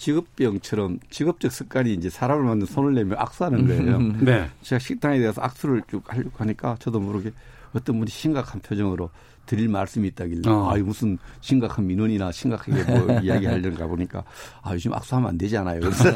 [0.03, 3.99] 직업병처럼 직업적 습관이 이제 사람을 만든 손을 내면 악수하는 거예요.
[4.21, 4.51] 네.
[4.63, 7.31] 제가 식당에 대해서 악수를 쭉 하려고 하니까 저도 모르게
[7.73, 9.11] 어떤 분이 심각한 표정으로
[9.47, 10.71] 드릴 말씀이 있다길래 어.
[10.71, 14.25] 아 무슨 심각한 민원이나 심각하게 뭐 이야기하려는가 보니까
[14.63, 15.79] 아 요즘 악수하면 안 되잖아요.
[15.81, 16.13] 그래서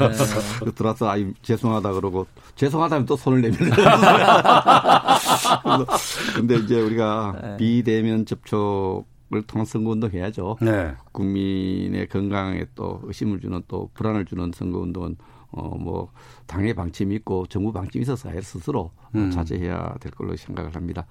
[0.74, 3.70] 들어와서 아 죄송하다 그러고 죄송하다면 또 손을 내밀는
[6.34, 10.56] 근데 이제 우리가 비대면 접촉 을 통한 선거운동 해야죠.
[10.60, 10.94] 네.
[11.10, 15.16] 국민의 건강에 또 의심을 주는 또 불안을 주는 선거운동은
[15.50, 16.12] 어뭐
[16.46, 19.30] 당의 방침이 있고 정부 방침이 있어서 스스로 음.
[19.32, 21.06] 자제해야 될 걸로 생각을 합니다.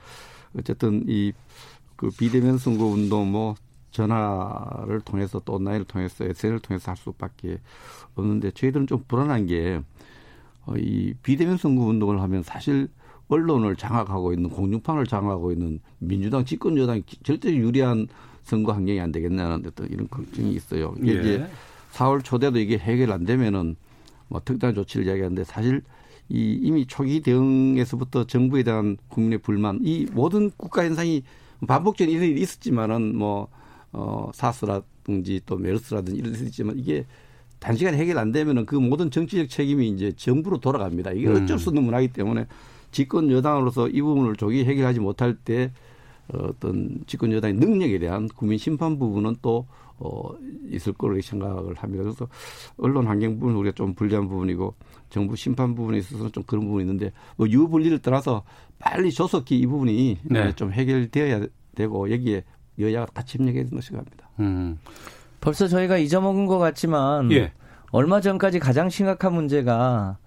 [0.58, 1.34] 어쨌든 이
[1.96, 3.56] 그 비대면 선거운동 뭐
[3.92, 7.60] 전화를 통해서 또 온라인을 통해서 SNS를 통해서 할 수밖에
[8.16, 9.82] 없는데 저희들은 좀 불안한 게
[10.66, 12.90] 어, 이 비대면 선거운동을 하면 사실
[13.28, 18.08] 언론을 장악하고 있는 공중파를 장악하고 있는 민주당 집권 여당이 절대 유리한
[18.44, 20.94] 선거 환경이 안 되겠냐는 어떤 이런 걱정이 있어요.
[21.00, 21.20] 이게 예.
[21.20, 21.48] 이제
[21.94, 23.76] 4월 초대도 이게 해결 안 되면은
[24.28, 25.82] 뭐 특단 조치를 이야기하는데 사실
[26.30, 31.24] 이 이미 초기 대응에서부터 정부에 대한 국민의 불만 이 모든 국가 현상이
[31.68, 33.48] 반복적인 이런 일이 있었지만은 뭐
[33.92, 37.06] 어, 사스라든지 또 메르스라든지 이런 일이 있지만 이게
[37.60, 41.14] 단시간에 해결 안 되면은 그 모든 정치적 책임이 이제 정부로 돌아갑니다.
[41.14, 42.46] 이게 어쩔 수 없는 문화이기 때문에
[42.96, 45.70] 집권 여당으로서 이 부분을 조기 해결하지 못할 때
[46.30, 50.34] 어, 어떤 집권 여당의 능력에 대한 국민 심판 부분은 또 어,
[50.70, 52.04] 있을 거로 생각을 합니다.
[52.04, 52.28] 그래서
[52.78, 54.74] 언론 환경 부분 우리가 좀 불리한 부분이고
[55.10, 58.44] 정부 심판 부분에 있어서는 좀 그런 부분이 있는데 뭐 유불리를 떠나서
[58.80, 60.56] 빨리 조속히 이 부분이 네.
[60.56, 62.44] 좀 해결되어야 되고 여기에
[62.80, 64.30] 여야가 같이 협력해야 된다고 생각합니다.
[64.40, 64.80] 음.
[65.42, 67.52] 벌써 저희가 잊어먹은 것 같지만 예.
[67.92, 70.18] 얼마 전까지 가장 심각한 문제가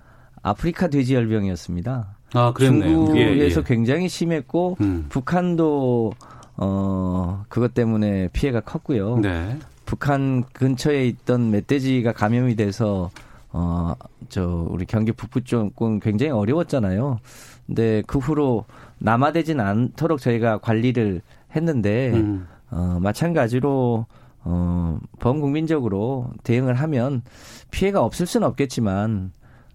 [0.43, 2.18] 아프리카 돼지열병이었습니다.
[2.35, 2.83] 아, 그랬네요.
[3.07, 3.65] 중국에서 예, 예.
[3.67, 5.07] 굉장히 심했고 음.
[5.09, 6.13] 북한도
[6.57, 9.19] 어 그것 때문에 피해가 컸고요.
[9.19, 9.59] 네.
[9.87, 13.11] 북한 근처에 있던 멧돼지가 감염이 돼서
[13.53, 13.95] 어
[14.29, 17.19] 저 우리 경기 북부 쪽은 굉장히 어려웠잖아요.
[17.67, 18.65] 근데 그 후로
[18.99, 21.23] 남아되진 않도록 저희가 관리를
[21.55, 22.47] 했는데 음.
[22.71, 24.07] 어, 마찬가지로
[24.45, 27.23] 어, 범국민적으로 대응을 하면
[27.71, 29.33] 피해가 없을 수는 없겠지만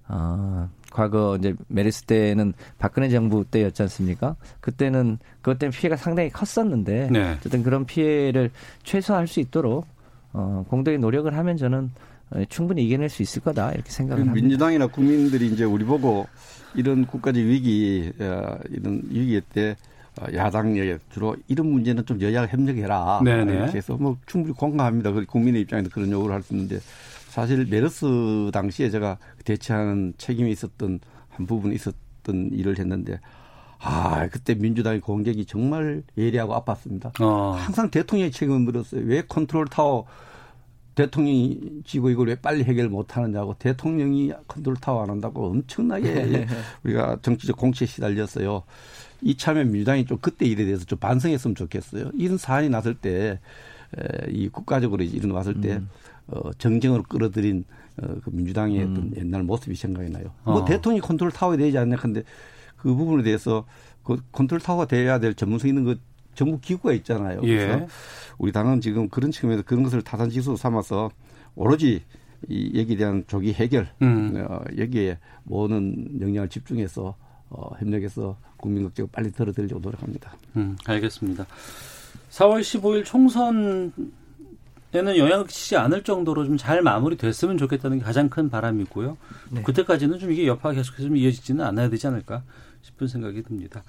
[0.08, 4.36] 어, 과거 이제 메르스 때는 박근혜 정부 때였지 않습니까?
[4.62, 7.36] 그때는 그것 때문에 피해가 상당히 컸었는데 네.
[7.38, 8.52] 어쨌든 그런 피해를
[8.84, 9.88] 최소화할 수 있도록
[10.34, 11.92] 어, 공동의 노력을 하면 저는
[12.30, 14.36] 어, 충분히 이겨낼 수 있을 거다 이렇게 생각을 합니다.
[14.36, 16.28] 민주당이나 국민들이 이제 우리 보고
[16.76, 19.76] 이런 국가적 위기 어, 이런 위기 때
[20.22, 23.22] 어, 야당에 주로 이런 문제는 좀 여야가 협력해라.
[23.26, 23.52] 네네.
[23.54, 25.12] 이렇게 해서 뭐 충분히 공감합니다.
[25.12, 26.80] 그 국민의 입장에서 그런 요구를 할 수 있는데
[27.34, 33.20] 사실 메르스 당시에 제가 대처하는 책임이 있었던 한 부분이 있었던 일을 했는데
[33.80, 37.20] 아 그때 민주당의 공격이 정말 예리하고 아팠습니다.
[37.20, 37.54] 어.
[37.54, 39.04] 항상 대통령이 책임을 물었어요.
[39.06, 40.06] 왜 컨트롤 타워
[40.94, 46.46] 대통령이 지고 이걸 왜 빨리 해결 못 하느냐고 대통령이 컨트롤 타워 안 한다고 엄청나게
[46.84, 48.62] 우리가 정치적 공세에 시달렸어요.
[49.24, 52.12] 이참에 민주당이 좀 그때 일에 대해서 좀 반성했으면 좋겠어요.
[52.14, 53.40] 이런 사안이 났을 때,
[53.98, 55.82] 에, 이 국가적으로 이런 왔을 때,
[56.28, 57.66] 어, 정쟁으로 끌어들인
[58.02, 60.26] 어, 그 민주당의 어떤 옛날 모습이 생각이 나요.
[60.44, 60.66] 뭐 어.
[60.66, 62.24] 대통령이 컨트롤 타워에 되지 않냐 근데
[62.78, 63.66] 그 부분에 대해서
[64.04, 66.00] 그 컨트롤 타워가 돼야 될 전문성 있는 그
[66.36, 67.42] 정부 기구가 있잖아요.
[67.44, 67.58] 예.
[67.58, 67.88] 그래서
[68.38, 71.12] 우리 당은 지금 그런 측면에서 그런 것을 타산 지수 삼아서
[71.56, 72.04] 오로지
[72.50, 74.46] 이 얘기에 대한 조기 해결 음.
[74.48, 77.16] 어, 여기에 모든 영향을 집중해서
[77.50, 80.36] 어, 협력해서 국민 걱정을 빨리 덜어드리려고 노력합니다.
[80.58, 81.46] 음, 알겠습니다.
[82.32, 83.92] 4월 15일 총선
[84.94, 89.18] 에는 영향을 끼치지 않을 정도로 좀 잘 마무리됐으면 좋겠다는 게 가장 큰 바람이고요.
[89.64, 92.44] 그때까지는 좀 이게 여파가 계속해서 좀 이어지지는 않아야 되지 않을까
[92.84, 93.84] 싶은 생각이 듭니다.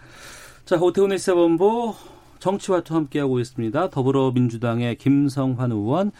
[0.64, 1.94] 자, 오태훈의 시사본부
[2.38, 3.90] 정치와투 함께하고 있습니다.
[3.90, 6.10] 더불어민주당의 김성환 의원,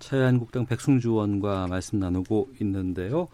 [0.00, 3.28] 자유한국당 백승주 의원과 말씀 나누고 있는데요.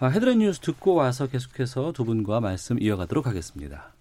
[0.00, 3.93] 아, 헤드라인 뉴스 듣고 와서 계속해서 두 분과 말씀 이어가도록 하겠습니다.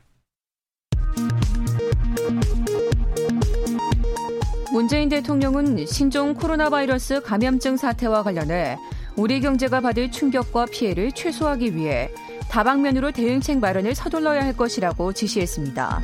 [4.73, 8.79] 문재인 대통령은 신종 코로나 바이러스 감염증 사태와 관련해
[9.15, 12.09] 우리 경제가 받을 충격과 피해를 최소화하기 위해
[12.49, 16.01] 다방면으로 대응책 마련을 서둘러야 할 것이라고 지시했습니다.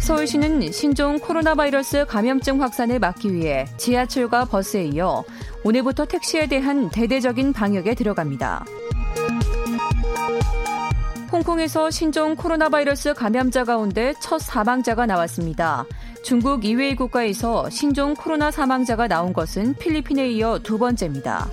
[0.00, 5.22] 서울시는 신종 코로나 바이러스 감염증 확산을 막기 위해 지하철과 버스에 이어
[5.62, 8.64] 오늘부터 택시에 대한 대대적인 방역에 들어갑니다.
[11.30, 15.84] 홍콩에서 신종 코로나 바이러스 감염자 가운데 첫 사망자가 나왔습니다.
[16.24, 21.50] 중국 이외의 국가에서 신종 코로나 사망자가 나온 것은 필리핀에 이어 두 번째입니다.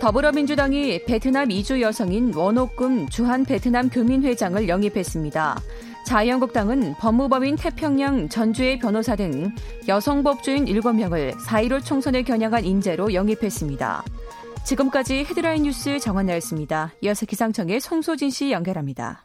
[0.00, 5.60] 더불어민주당이 베트남 이주 여성인 원옥금 주한 베트남 교민회장을 영입했습니다.
[6.04, 9.54] 자유한국당은 법무법인 태평양 전주의 변호사 등
[9.86, 14.02] 여성 법조인 7명을 4.15 총선을 겨냥한 인재로 영입했습니다.
[14.64, 16.92] 지금까지 헤드라인 뉴스 정한나였습니다.
[17.02, 19.22] 이어서 기상청의 송소진 씨 연결합니다.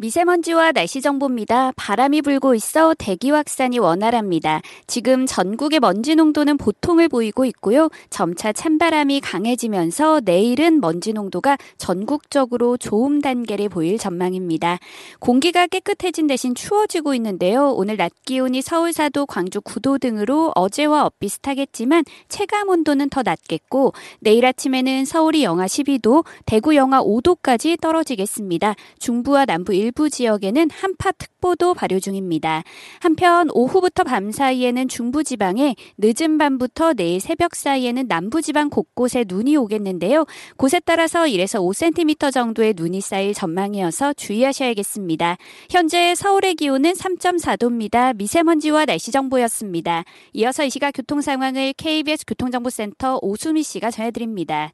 [0.00, 1.72] 미세먼지와 날씨 정보입니다.
[1.76, 4.62] 바람이 불고 있어 대기 확산이 원활합니다.
[4.86, 7.90] 지금 전국의 먼지 농도는 보통을 보이고 있고요.
[8.08, 14.78] 점차 찬바람이 강해지면서 내일은 먼지 농도가 전국적으로 좋음 단계를 보일 전망입니다.
[15.18, 17.70] 공기가 깨끗해진 대신 추워지고 있는데요.
[17.70, 24.46] 오늘 낮 기온이 서울 4도, 광주 9도 등으로 어제와 엇비슷하겠지만 체감 온도는 더 낮겠고 내일
[24.46, 28.76] 아침에는 서울이 영하 12도, 대구 영하 5도까지 떨어지겠습니다.
[28.98, 32.62] 중부와 남부 일부 지역에는 한파특보도 발효 중입니다.
[33.00, 40.26] 한편 오후부터 밤 사이에는 중부지방에 늦은 밤부터 내일 새벽 사이에는 남부지방 곳곳에 눈이 오겠는데요.
[40.56, 45.36] 곳에 따라서 1에서 5cm 정도의 눈이 쌓일 전망이어서 주의하셔야겠습니다.
[45.70, 48.16] 현재 서울의 기온은 3.4도입니다.
[48.16, 50.04] 미세먼지와 날씨 정보였습니다.
[50.34, 54.72] 이어서 이 시각 교통 상황을 KBS 교통정보센터 오수미 씨가 전해드립니다.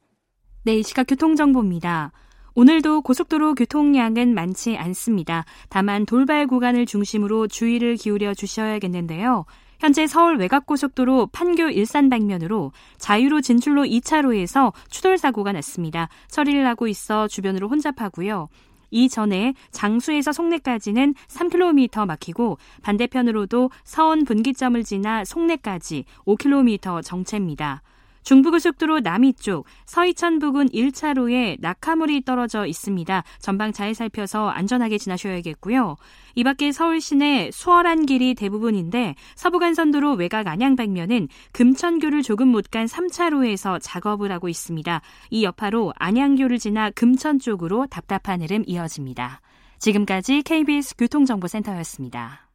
[0.65, 2.13] 네, 이 시각 교통정보입니다.
[2.59, 5.45] 오늘도 고속도로 교통량은 많지 않습니다.
[5.69, 9.45] 다만 돌발 구간을 중심으로 주의를 기울여 주셔야겠는데요.
[9.79, 16.09] 현재 서울 외곽고속도로 판교 일산 방면으로 자유로 진출로 2차로에서 추돌 사고가 났습니다.
[16.29, 18.49] 처리를 하고 있어 주변으로 혼잡하고요.
[18.91, 27.83] 이전에 장수에서 송내까지는 3km 막히고 반대편으로도 서원 분기점을 지나 송내까지 5km 정체입니다.
[28.27, 33.23] 중부고속도로 남이 쪽 서이천 부근 1차로에 낙하물이 떨어져 있습니다.
[33.39, 35.97] 전방 잘 살펴서 안전하게 지나셔야겠고요.
[36.35, 42.87] 이 밖에 서울 시내 수월한 길이 대부분인데 서부간선도로 외곽 안양 방면은 금천교를 조금 못 간
[42.87, 45.01] 3차로에서 작업을 하고 있습니다.
[45.31, 49.41] 이 여파로 안양교를 지나 금천 쪽으로 답답한 흐름 이어집니다.
[49.79, 52.49] 지금까지 KBS 교통정보센터였습니다.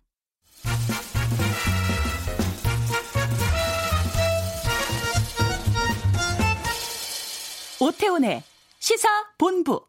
[7.82, 8.44] 오태훈의
[8.78, 9.08] 시사
[9.40, 9.82] 본부.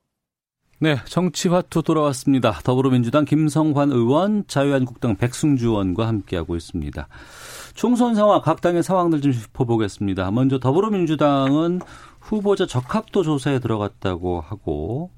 [0.78, 2.52] 네, 정치화투 돌아왔습니다.
[2.64, 7.06] 더불어민주당 김성환 의원, 자유한국당 백승주 의원과 함께하고 있습니다.
[7.74, 10.30] 총선 상황, 각 당의 상황들 좀 짚어보겠습니다.
[10.30, 11.80] 먼저 더불어민주당은
[12.18, 15.10] 후보자 적합도 조사에 들어갔다고 하고,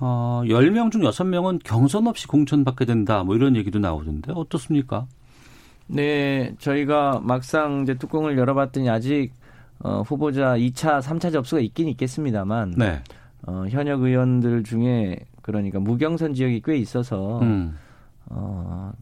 [0.00, 5.06] 어, 10명 중 6명은 경선 없이 공천받게 된다, 뭐 이런 얘기도 나오던데, 어떻습니까?
[5.86, 9.32] 네, 저희가 막상 이제 뚜껑을 열어봤더니 아직
[9.78, 13.02] 어, 후보자 2차, 3차 접수가 있긴 있겠습니다만, 네.
[13.46, 17.76] 어, 현역 의원들 중에 그러니까 무경선 지역이 꽤 있어서 음.
[18.26, 18.92] 어,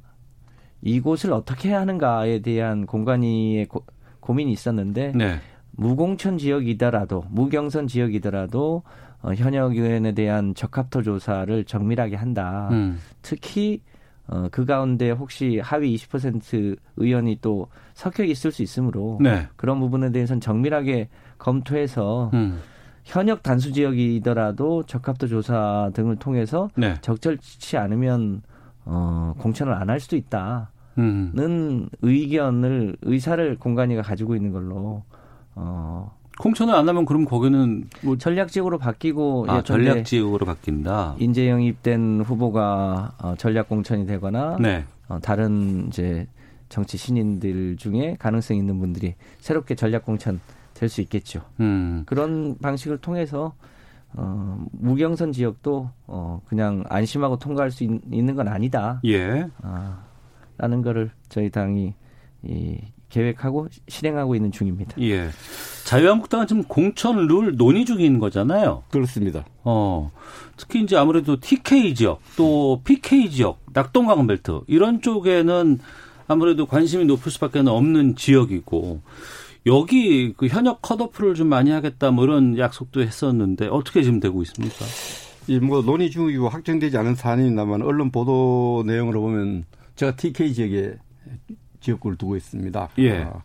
[0.82, 3.84] 이곳을 어떻게 해야 하는가에 대한 공간위의 고,
[4.20, 5.38] 고민이 있었는데 네.
[5.70, 8.82] 무공천 지역이더라도 무경선 지역이더라도
[9.22, 12.68] 어, 현역 의원에 대한 적합도 조사를 정밀하게 한다.
[12.72, 12.98] 음.
[13.22, 13.80] 특히
[14.26, 19.46] 어, 그 가운데 혹시 하위 20% 의원이 또 섞여 있을 수 있으므로 네.
[19.56, 21.08] 그런 부분에 대해서는 정밀하게
[21.38, 22.58] 검토해서 음.
[23.04, 26.94] 현역 단수 지역이더라도 적합도 조사 등을 통해서 네.
[27.02, 28.40] 적절치 않으면
[28.86, 30.66] 어, 공천을 안 할 수도 있다는
[30.98, 31.88] 음.
[32.00, 35.02] 의견을 의사를 공간위가 가지고 있는 걸로
[35.54, 41.14] 어, 공천을 안 하면 그럼 거기는 뭐 전략 지역으로 바뀌고 아, 예컨대 전략 지역으로 바뀐다.
[41.18, 44.84] 인재 영입된 후보가 어, 전략 공천이 되거나 네.
[45.08, 46.26] 어, 다른 이제
[46.68, 50.40] 정치 신인들 중에 가능성 있는 분들이 새롭게 전략 공천
[50.74, 51.40] 될 수 있겠죠.
[51.60, 52.02] 음.
[52.04, 53.54] 그런 방식을 통해서
[54.12, 59.00] 어, 무경선 지역도 어, 그냥 안심하고 통과할 수 있, 있는 건 아니다.
[59.04, 59.46] 예.
[59.62, 60.02] 아,
[60.58, 61.94] 라는 거를 저희 당이
[62.42, 62.78] 이,
[63.14, 65.00] 계획하고 실행하고 있는 중입니다.
[65.00, 65.28] 예.
[65.84, 68.82] 자유한국당은 지금 공천 룰 논의 중인 거잖아요.
[68.90, 69.44] 그렇습니다.
[69.62, 70.10] 어.
[70.56, 75.78] 특히 이제 아무래도 TK 지역 또 PK 지역, 낙동강 벨트 이런 쪽에는
[76.26, 79.00] 아무래도 관심이 높을 수밖에 없는 지역이고
[79.66, 84.84] 여기 그 현역 컷오프를 좀 많이 하겠다 뭐 이런 약속도 했었는데 어떻게 지금 되고 있습니까?
[85.46, 90.96] 이뭐 논의 중이고 확정되지 않은 사안입니다만 언론 보도 내용으로 보면 제가 TK 지역에
[91.84, 92.88] 지역구를 두고 있습니다.
[92.98, 93.22] 예.
[93.22, 93.42] 아,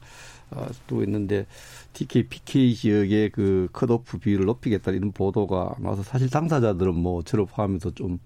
[0.51, 1.45] 아, 두고 있는데
[1.93, 7.91] TK, PK 지역의 그 컷오프 비율을 높이겠다 이런 보도가 나와서 사실 당사자들은 뭐 저를 포함해서
[7.91, 8.19] 좀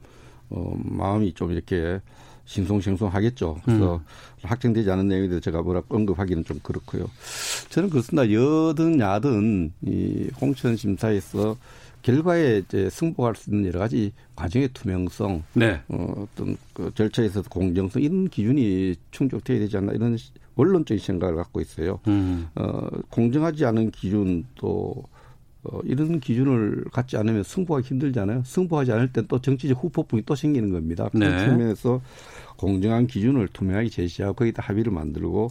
[0.49, 1.99] 어, 마음이 좀 이렇게
[2.45, 3.61] 싱송싱송하겠죠.
[3.63, 4.01] 그래서 음.
[4.43, 7.09] 확정되지 않은 내용에 대해서 제가 뭐라 언급하기는 좀 그렇고요.
[7.69, 8.29] 저는 그렇습니다.
[8.31, 11.57] 여든 야든 이 공천 심사에서
[12.03, 15.81] 결과에 이제 승복할 수 있는 여러 가지 과정의 투명성, 네.
[15.87, 21.61] 어, 어떤 그 절차에서 공정성 이런 기준이 충족돼야 되지 않나 이런 시- 원론적인 생각을 갖고
[21.61, 21.99] 있어요.
[22.07, 22.47] 음.
[22.55, 25.03] 어, 공정하지 않은 기준 또
[25.63, 28.43] 어, 이런 기준을 갖지 않으면 승부하기 힘들잖아요.
[28.45, 31.09] 승부하지 않을 땐 또 정치적 후폭풍이 또 생기는 겁니다.
[31.13, 31.19] 네.
[31.27, 32.01] 그런 측면에서
[32.57, 35.49] 공정한 기준을 투명하게 제시하고 거기다 합의를 만들고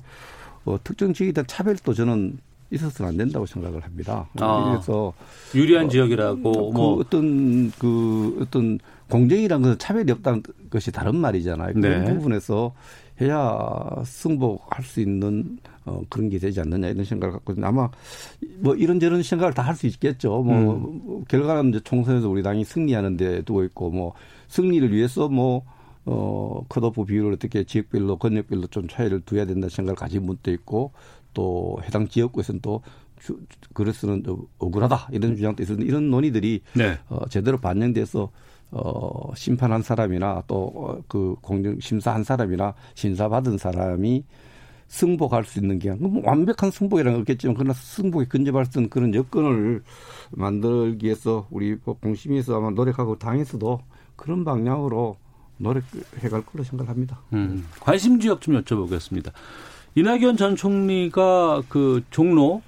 [0.66, 2.38] 어, 특정 지역에 대한 차별도 저는
[2.72, 4.28] 있어서는 안 된다고 생각을 합니다.
[4.40, 4.70] 아.
[4.72, 5.12] 그래서
[5.54, 11.74] 유리한 지역이라고 그 뭐 어떤 그 어떤 공정이라는 것은 차별이 없다는 것이 다른 말이잖아요.
[11.74, 12.14] 그런 네.
[12.14, 12.72] 부분에서
[13.20, 13.58] 해야
[14.04, 17.90] 승복할 수 있는 어, 그런 게 되지 않느냐 이런 생각을 갖고 있는데 아마
[18.60, 20.42] 뭐 이런저런 생각을 다 할 수 있겠죠.
[20.42, 24.14] 뭐 결과는 이제 총선에서 우리 당이 승리하는 데 두고 있고 뭐
[24.48, 25.62] 승리를 위해서 뭐
[26.04, 30.92] 어, 컷오프 비율을 어떻게 지역별로, 권역별로 좀 차이를 두어야 된다는 생각을 가진 분도 있고
[31.34, 32.82] 또 해당 지역구에서는 또
[33.20, 33.38] 주,
[33.72, 36.98] 그래서는 좀 억울하다 이런 주장도 있었는데 이런 논의들이 네.
[37.08, 38.30] 어, 제대로 반영돼서
[38.70, 44.24] 어, 심판한 사람이나 또 그 공정 심사한 사람이나 심사 받은 사람이
[44.88, 45.98] 승복할 수 있는 기간.
[46.00, 49.82] 뭐 완벽한 승복이라는 건 없겠지만 그러나 승복에 근접할 수 있는 그런 여건을
[50.32, 53.80] 만들기 위해서 우리 공심위에서 아마 노력하고 당에서도
[54.16, 55.16] 그런 방향으로
[55.56, 57.20] 노력해갈 걸로 생각합니다.
[57.32, 59.32] 음, 관심 지역 좀 여쭤보겠습니다.
[59.94, 62.62] 이낙연 전 총리가 그 종로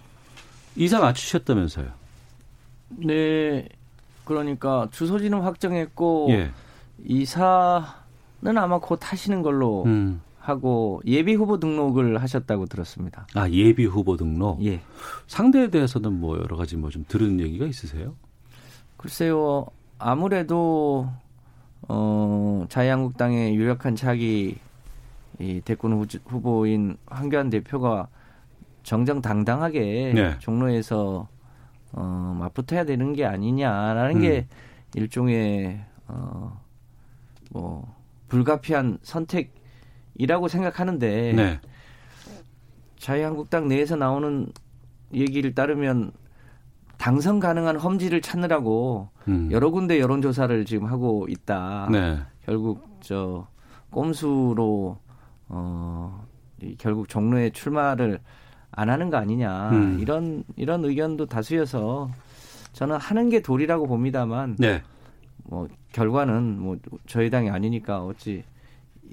[0.77, 1.87] 이사 맞추셨다면서요?
[2.91, 3.69] 네,
[4.25, 6.51] 그러니까 주소지는 확정했고 예.
[7.05, 7.93] 이사는
[8.57, 10.21] 아마 곧 하시는 걸로 음.
[10.39, 13.27] 하고 예비 후보 등록을 하셨다고 들었습니다.
[13.35, 14.63] 아 예비 후보 등록.
[14.65, 14.81] 예.
[15.27, 18.15] 상대에 대해서는 뭐 여러 가지 뭐 좀 들은 얘기가 있으세요?
[18.99, 19.67] 글쎄요,
[19.99, 21.09] 아무래도
[21.89, 24.57] 어 자유한국당의 유력한 차기
[25.41, 28.09] 이 대권 후- 후보인 황교안 대표가
[28.83, 30.39] 정정 당당하게 네.
[30.39, 31.29] 종로에서
[31.93, 34.47] 어 맞붙어야 되는 게 아니냐라는 게
[34.95, 36.65] 일종의 어
[37.51, 37.95] 뭐
[38.27, 41.61] 불가피한 선택이라고 생각하는데 네.
[42.99, 44.49] 자유한국당 내에서 나오는
[45.13, 46.11] 얘기를 따르면
[46.99, 49.49] 당선 가능한 험지를 찾느라고 음.
[49.53, 51.89] 여러 군데 여론조사를 지금 하고 있다.
[51.93, 52.19] 네.
[52.45, 53.47] 결국 저
[53.91, 54.99] 꼼수로
[55.49, 58.21] 어이 결국 종로에 출마를
[58.71, 59.99] 안 하는 거 아니냐 음.
[60.01, 62.11] 이런 이런 의견도 다수여서
[62.73, 64.83] 저는 하는 게 도리라고 봅니다만 네.
[65.45, 66.77] 뭐 결과는 뭐
[67.07, 68.43] 저희 당이 아니니까 어찌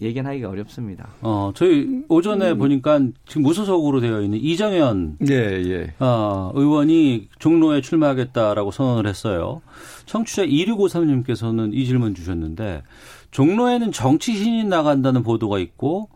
[0.02, 1.10] 예견하기가 어렵습니다.
[1.22, 5.94] 어, 저희 오전에 보니까 지금 무소속으로 되어 있는 이정현 예, 예.
[6.00, 9.62] 어, 의원이 종로에 출마하겠다라고 선언을 했어요.
[10.06, 12.82] 청취자 2653님께서는 이 질문 주셨는데
[13.30, 16.10] 종로에는 정치 신인 나간다는 보도가 있고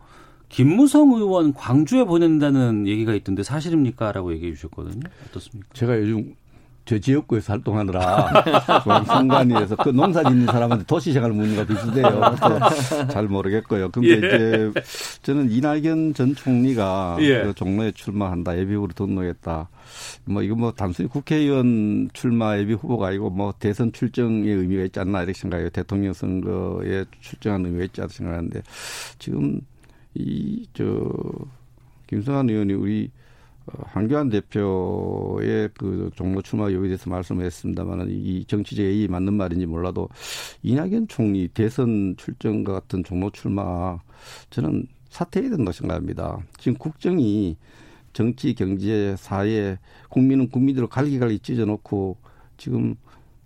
[0.48, 4.12] 김무성 의원 광주에 보낸다는 얘기가 있던데 사실입니까?
[4.12, 5.00] 라고 얘기해 주셨거든요.
[5.28, 5.68] 어떻습니까?
[5.72, 6.34] 제가 요즘
[6.86, 8.44] 저 지역구에서 활동하느라
[8.84, 12.36] 좀 상관이어서 그 농사 짓는 사람한테 도시 생활 묻는 거 비슷해요.
[13.10, 13.90] 잘 모르겠고요.
[13.90, 14.16] 근데 예.
[14.18, 14.72] 이제
[15.22, 17.42] 저는 이낙연 전 총리가 예.
[17.42, 19.68] 그 종로에 출마한다, 예비후보로 등록했다.
[20.26, 25.24] 뭐 이거 뭐 단순히 국회의원 출마 예비 후보가 아니고 뭐 대선 출정의 의미가 있지 않나
[25.24, 25.70] 이렇게 생각해요.
[25.70, 28.62] 대통령 선거에 출정하는 의미가 있지 않나 생각하는데
[29.18, 29.60] 지금
[30.18, 31.10] 이 저
[32.06, 33.10] 김성환 의원이 우리
[33.66, 40.08] 어, 한교안 대표의 그 종로 출마 여부에 대해서 말씀했습니다만 이 정치적 예의 맞는 말인지 몰라도
[40.62, 43.98] 이낙연 총리 대선 출전과 같은 종로 출마
[44.50, 46.38] 저는 사퇴해야 된다고 생각합니다.
[46.58, 47.56] 지금 국정이
[48.12, 49.78] 정치, 경제, 사회,
[50.10, 52.18] 국민은 국민들을 갈기갈기 찢어놓고
[52.58, 52.96] 지금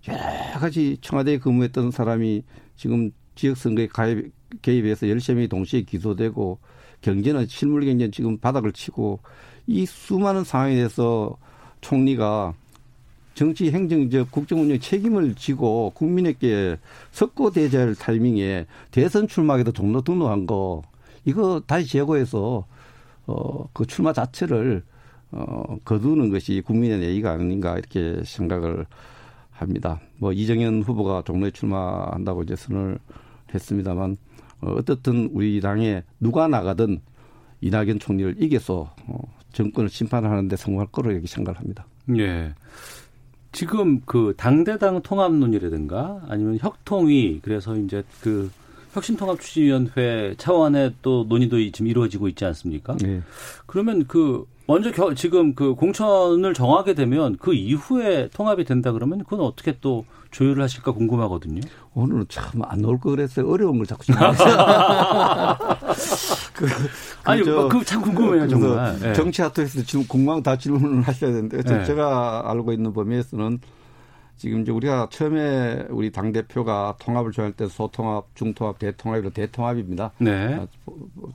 [0.07, 2.43] 여러 가지 청와대에 근무했던 사람이
[2.75, 4.31] 지금 지역선거에 가입,
[4.61, 6.59] 개입해서 명이 동시에 기소되고
[7.01, 9.19] 경제는 실물 경제는 지금 바닥을 치고
[9.67, 11.37] 이 수많은 상황에 대해서
[11.81, 12.53] 총리가
[13.33, 16.77] 정치 행정적 국정 운영 책임을 지고 국민에게
[17.11, 20.81] 석고 대제할 타이밍에 대선 출마하게도 종로 등록한 거
[21.25, 22.65] 이거 다시 제거해서
[23.25, 24.83] 어그 출마 자체를
[25.31, 28.85] 어 거두는 것이 국민의 예의가 아닌가 이렇게 생각을
[29.51, 30.01] 합니다.
[30.17, 32.99] 뭐 이정현 후보가 종로에 출마한다고 이제 선을
[33.53, 34.17] 했습니다만
[34.61, 37.01] 어, 어떻든 우리 당에 누가 나가든
[37.61, 39.19] 이낙연 총리를 이겨서 어,
[39.53, 41.85] 정권을 심판하는데 성공할 거로 이렇게 생각을 합니다.
[42.17, 42.53] 예.
[43.51, 48.49] 지금 그 당대당 통합론이라든가 아니면 혁통위 그래서 이제 그
[48.93, 52.95] 혁신통합추진위원회 차원의 또 논의도 지금 이루어지고 있지 않습니까?
[52.97, 53.21] 네.
[53.65, 59.41] 그러면 그 먼저 겨, 지금 그 공천을 정하게 되면 그 이후에 통합이 된다 그러면 그건
[59.41, 61.59] 어떻게 또 조율을 하실까 궁금하거든요.
[61.93, 63.49] 오늘은 참안 나올 거 그랬어요.
[63.49, 65.57] 어려운 걸 자꾸 생각했어요.
[66.55, 66.67] 그,
[67.25, 68.97] 아니, 저- 그참 궁금해요, 그래서 정말.
[69.03, 69.13] 예.
[69.13, 71.85] 정치 하트에서 지금 궁금한 다 질문을 하셔야 되는데 저- 예.
[71.85, 73.59] 제가 알고 있는 범위에서는
[74.37, 80.11] 지금 이제 우리가 처음에 우리 당 대표가 통합을 정할 때 소통합, 중통합, 대통합으로 대통합입니다.
[80.17, 80.55] 네.
[80.55, 80.67] 아,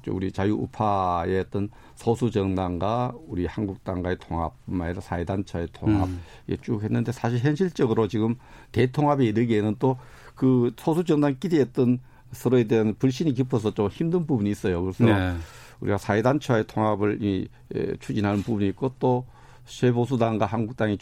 [0.05, 6.21] 저 우리 자유우파의 어떤 소수 정당과 우리 한국당과의 통합뿐만 아니라 사회단체의 통합 음.
[6.49, 8.35] 이게 쭉 했는데 사실 현실적으로 지금
[8.73, 9.97] 대통합에 이르기에는 또
[10.37, 11.99] 그 소수 정당끼리 했던
[12.31, 14.83] 서로에 대한 불신이 깊어서 좀 힘든 부분이 있어요.
[14.83, 15.35] 그래서 네.
[15.81, 19.27] 우리가 사회단체와의 통합을 이, 에, 추진하는 부분이 있고 또
[19.67, 20.97] 쇄보수당과 한국당이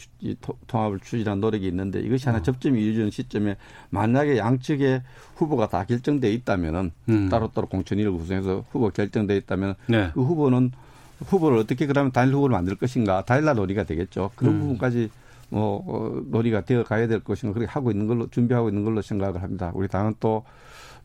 [0.67, 2.31] 통합을 추진하는 노력이 있는데 이것이 어.
[2.31, 3.57] 하나 접점이 이루어지는 시점에
[3.89, 5.03] 만약에 양측의
[5.35, 7.29] 후보가 다 결정돼 있다면은 음.
[7.29, 10.11] 따로따로 공천위를 구성해서 후보 결정돼 있다면 네.
[10.13, 10.71] 그 후보는
[11.27, 14.31] 후보를 어떻게 그러면 단일 후보를 만들 것인가 단일화 논의가 되겠죠.
[14.35, 14.59] 그런 음.
[14.61, 15.09] 부분까지
[15.49, 19.41] 뭐 어, 논의가 되어 가야 될 것인가 그렇게 하고 있는 걸로 준비하고 있는 걸로 생각을
[19.41, 19.71] 합니다.
[19.73, 20.43] 우리 당은 또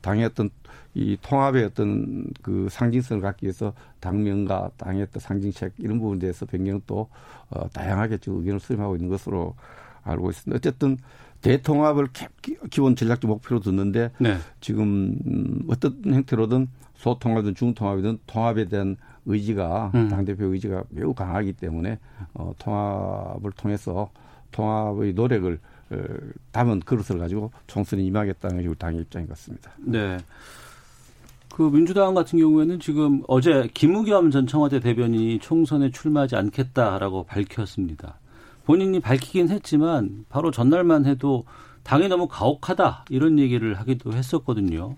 [0.01, 0.51] 당의 어떤
[0.95, 6.81] 이 통합의 어떤 그 상징성을 갖기 위해서 당명과 당의 어떤 상징책 이런 부분에 대해서 변경
[6.87, 7.09] 또
[7.51, 9.55] 어, 다양하게 지금 의견을 수렴하고 있는 것으로
[10.03, 10.57] 알고 있습니다.
[10.57, 10.97] 어쨌든
[11.43, 14.37] 대통합을 기- 기본 전략적 목표로 듣는데 네.
[14.61, 20.09] 지금 음, 어떤 형태로든 소통합이든 중통합이든 통합에 대한 의지가 음.
[20.09, 21.99] 당대표 의지가 매우 강하기 때문에
[22.35, 24.11] 어, 통합을 통해서
[24.51, 25.59] 통합의 노력을
[25.91, 25.97] 어,
[26.53, 29.71] 담은 그릇을 가지고 총선에 임하겠다는 것이 우리 당의 입장인 것 같습니다.
[29.79, 30.19] 네.
[31.61, 38.19] 그 민주당 같은 경우에는 지금 어제 김우겸 전 청와대 대변인이 총선에 출마하지 않겠다라고 밝혔습니다.
[38.65, 41.45] 본인이 밝히긴 했지만 바로 전날만 해도
[41.83, 44.97] 당이 너무 가혹하다 이런 얘기를 하기도 했었거든요.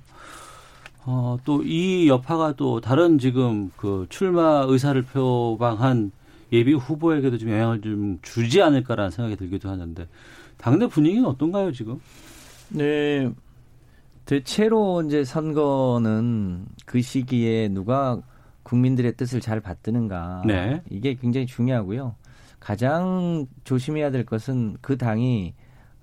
[1.04, 6.12] 어, 또 이 여파가 또 다른 지금 그 출마 의사를 표방한
[6.52, 10.06] 예비 후보에게도 좀 영향을 좀 주지 않을까라는 생각이 들기도 하는데
[10.58, 11.98] 당내 분위기는 어떤가요 지금?
[12.68, 13.32] 네.
[14.24, 18.20] 대체로 이제 선거는 그 시기에 누가
[18.62, 20.42] 국민들의 뜻을 잘 받드는가.
[20.46, 20.82] 네.
[20.90, 22.14] 이게 굉장히 중요하고요.
[22.60, 25.54] 가장 조심해야 될 것은 그 당이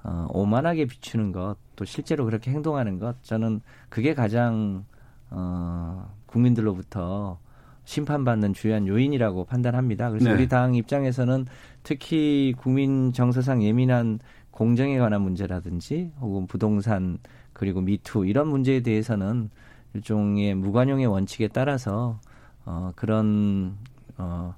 [0.04, 4.86] 어, 오만하게 비추는 것, 또 실제로 그렇게 행동하는 것, 저는 그게 가장
[5.30, 7.40] 어, 국민들로부터
[7.86, 10.10] 심판받는 주요한 요인이라고 판단합니다.
[10.10, 10.36] 그래서 네.
[10.36, 11.48] 우리 당 입장에서는
[11.84, 14.20] 특히 국민 정서상 예민한
[14.52, 17.18] 공정에 관한 문제라든지 혹은 부동산
[17.60, 19.50] 그리고 미투 이런 문제에 대해서는
[19.94, 22.18] 일종의 무관용의 원칙에 따라서
[22.64, 23.76] 어 그런
[24.18, 24.56] 어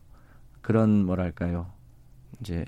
[0.61, 1.65] 그런 뭐랄까요
[2.39, 2.63] 이제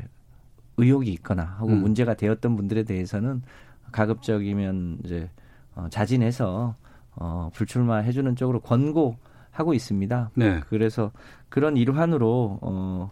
[0.78, 1.82] 의혹이 있거나 혹은 음.
[1.82, 3.44] 문제가 되었던 분들에 대해서는
[3.92, 5.30] 가급적이면 이제
[5.76, 6.78] 어, 자진해서
[7.16, 10.32] 어, 불출마해 주는 쪽으로 권고하고 있습니다.
[10.34, 10.62] 네.
[10.68, 11.12] 그래서
[11.50, 13.12] 그런 일환으로 어,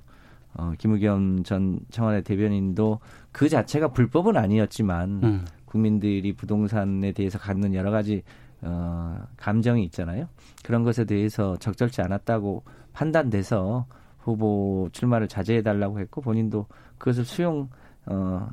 [0.56, 3.00] 어, 김의겸 전 청와대 대변인도
[3.32, 5.46] 그 자체가 불법은 아니었지만 음.
[5.72, 8.24] 국민들이 부동산에 대해서 갖는 여러 가지
[8.62, 10.28] 어, 감정이 있잖아요.
[10.64, 13.86] 그런 것에 대해서 적절치 않았다고 판단돼서
[14.20, 16.68] 후보 출마를 자제해 달라고 했고 본인도
[16.98, 17.70] 그것을 수용
[18.06, 18.50] 어,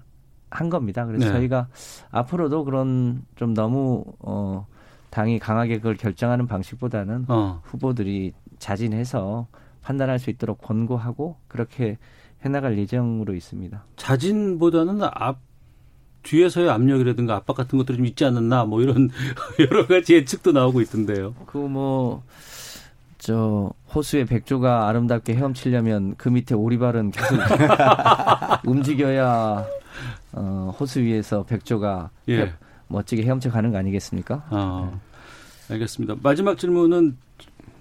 [0.49, 1.05] 한 겁니다.
[1.07, 1.33] 그래서 네.
[1.33, 1.67] 저희가
[2.13, 4.67] 앞으로도 그런 좀 너무 어,
[5.11, 7.61] 당이 강하게 그걸 결정하는 방식보다는 어.
[7.65, 9.49] 후보들이 자진해서
[9.83, 11.99] 판단할 수 있도록 권고하고 그렇게
[12.45, 13.85] 해나갈 예정으로 있습니다.
[13.97, 15.48] 자진보다는 앞
[16.33, 19.09] 뒤에서의 압력이라든가 압박 같은 것들이 좀 있지 않았나 뭐 이런
[19.59, 21.35] 여러 가지 예측도 나오고 있던데요.
[21.47, 22.23] 그뭐
[23.19, 27.37] 저 호수의 백조가 아름답게 헤엄치려면 그 밑에 오리발은 계속
[28.65, 29.67] 움직여야
[30.33, 32.41] 어, 호수 위에서 백조가 예.
[32.43, 32.53] 헤-
[32.89, 34.45] 멋지게 헤엄쳐 가는 거 아니겠습니까?
[34.51, 34.91] 아,
[35.71, 36.17] 알겠습니다.
[36.23, 37.17] 마지막 질문은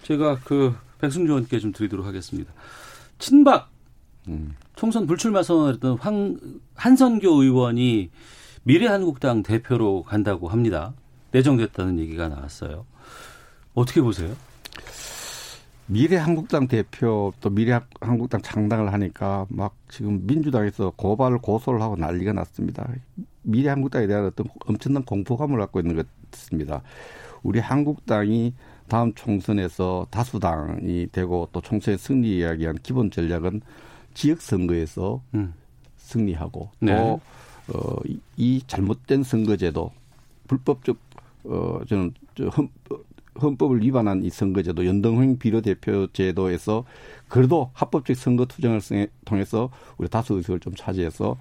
[0.04, 2.52] 제가 그 백승주 의원께 좀 드리도록 하겠습니다.
[3.20, 3.70] 친박
[4.28, 4.56] 음.
[4.76, 6.38] 총선 불출마 선언했던 황,
[6.76, 8.10] 한선교 의원이
[8.68, 10.94] 미래한국당 대표로 간다고 합니다.
[11.32, 12.86] 내정됐다는 얘기가 나왔어요.
[13.74, 14.36] 어떻게 보세요?
[15.86, 22.86] 미래한국당 대표 또 미래한국당 창당을 하니까 막 지금 민주당에서 고발을 고소를 하고 난리가 났습니다.
[23.44, 26.82] 미래한국당에 대한 어떤 엄청난 공포감을 갖고 있는 것 같습니다.
[27.44, 28.54] 우리 한국당이
[28.90, 33.62] 다음 총선에서 다수당이 되고 또 총선에 승리 이야기한 기본 전략은
[34.14, 35.54] 지역 선거에서 음.
[35.96, 36.94] 승리하고 네.
[36.94, 37.22] 또
[37.74, 39.92] 어, 이- 이 잘못된 선거제도
[40.48, 40.98] 불법적
[41.46, 42.70] 어 저는 저 헌,
[43.42, 46.86] 헌법을 위반한 이 선거제도 연동형 비례대표 제도에서
[47.28, 51.38] 그래도 합법적 선거 투쟁을 통해- 통해서 우리 다수 의석을 좀 차지해서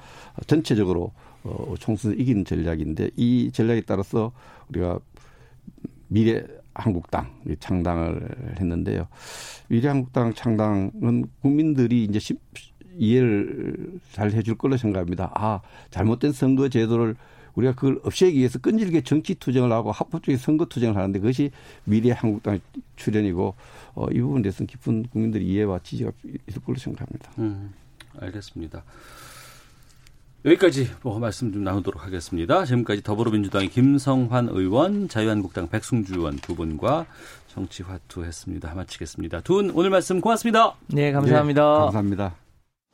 [0.46, 1.12] 전체적으로
[1.44, 4.32] 어 총선을 이기는 전략인데 이 전략에 따라서
[4.68, 4.98] 우리가
[6.08, 9.08] 미래 한국당 창당을 했는데요.
[9.68, 12.40] 미래 한국당 창당은 국민들이 이제 십-
[12.98, 15.30] 이해를 잘 해줄 걸로 생각합니다.
[15.34, 17.16] 아, 잘못된 선거 제도를
[17.54, 21.50] 우리가 그걸 없애기 위해서 끈질기게 정치 투쟁을 하고 합법적인 선거 투쟁을 하는데 그것이
[21.84, 22.60] 미래 한국당
[22.96, 23.54] 출연이고
[23.94, 26.12] 어, 이 부분에 대해서는 깊은 국민들의 이해와 지지가
[26.48, 27.30] 있을 걸로 생각합니다.
[27.38, 27.72] 음,
[28.20, 28.82] 알겠습니다.
[30.44, 32.64] 여기까지 뭐 말씀 좀 나누도록 하겠습니다.
[32.66, 37.06] 지금까지 더불어민주당의 김성환 의원, 자유한국당 백승주 의원 두 분과
[37.48, 38.74] 정치화투했습니다.
[38.74, 39.40] 마치겠습니다.
[39.40, 40.76] 두 분 오늘 말씀 고맙습니다.
[40.88, 41.62] 네, 감사합니다.
[41.62, 42.45] 예, 감사합니다.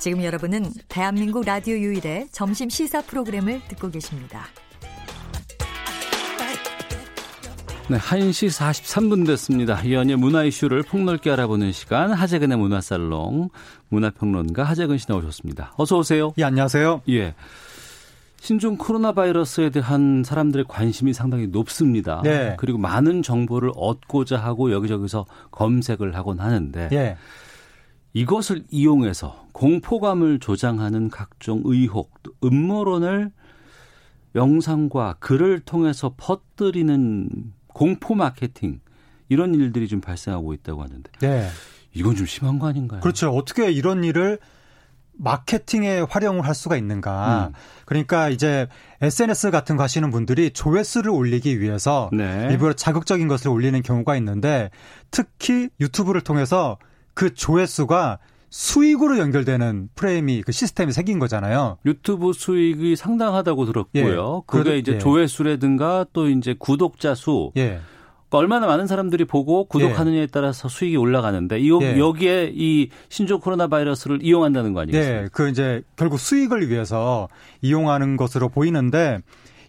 [0.00, 4.46] 지금 여러분은 대한민국 라디오 유일의 점심 시사 프로그램을 듣고 계십니다.
[7.86, 9.82] 네, 1시 43분 됐습니다.
[9.82, 13.50] 이 연예 문화 이슈를 폭넓게 알아보는 시간 하재근의 문화살롱
[13.90, 15.74] 문화평론가 하재근 씨 나오셨습니다.
[15.76, 16.32] 어서 오세요.
[16.38, 17.02] 예, 안녕하세요.
[17.10, 17.34] 예.
[18.40, 22.22] 신종 코로나 바이러스에 대한 사람들의 관심이 상당히 높습니다.
[22.24, 22.54] 네.
[22.58, 27.18] 그리고 많은 정보를 얻고자 하고 여기저기서 검색을 하곤 하는데 예.
[28.12, 33.30] 이것을 이용해서 공포감을 조장하는 각종 의혹, 또 음모론을
[34.34, 38.80] 영상과 글을 통해서 퍼뜨리는 공포 마케팅
[39.28, 41.48] 이런 일들이 좀 발생하고 있다고 하는데 네.
[41.94, 43.00] 이건 좀 심한 거 아닌가요?
[43.00, 43.30] 그렇죠.
[43.30, 44.38] 어떻게 이런 일을
[45.12, 47.48] 마케팅에 활용을 할 수가 있는가.
[47.48, 47.52] 음.
[47.84, 48.68] 그러니까 이제
[49.02, 52.48] SNS 같은 거 하시는 분들이 조회수를 올리기 위해서 네.
[52.50, 54.70] 일부러 자극적인 것을 올리는 경우가 있는데
[55.10, 56.78] 특히 유튜브를 통해서
[57.20, 58.18] 그 조회수가
[58.48, 61.76] 수익으로 연결되는 프레임이 그 시스템이 생긴 거잖아요.
[61.84, 64.36] 유튜브 수익이 상당하다고 들었고요.
[64.38, 64.42] 예.
[64.46, 64.98] 그게 이제 예.
[64.98, 67.80] 조회수라든가 또 이제 구독자 수 예.
[68.30, 71.98] 그러니까 얼마나 많은 사람들이 보고 구독하느냐에 따라서 수익이 올라가는데 이 예.
[71.98, 75.22] 여기에 이 신종 코로나 바이러스를 이용한다는 거 아니겠습니까?
[75.24, 77.28] 네, 그 이제 결국 수익을 위해서
[77.60, 79.18] 이용하는 것으로 보이는데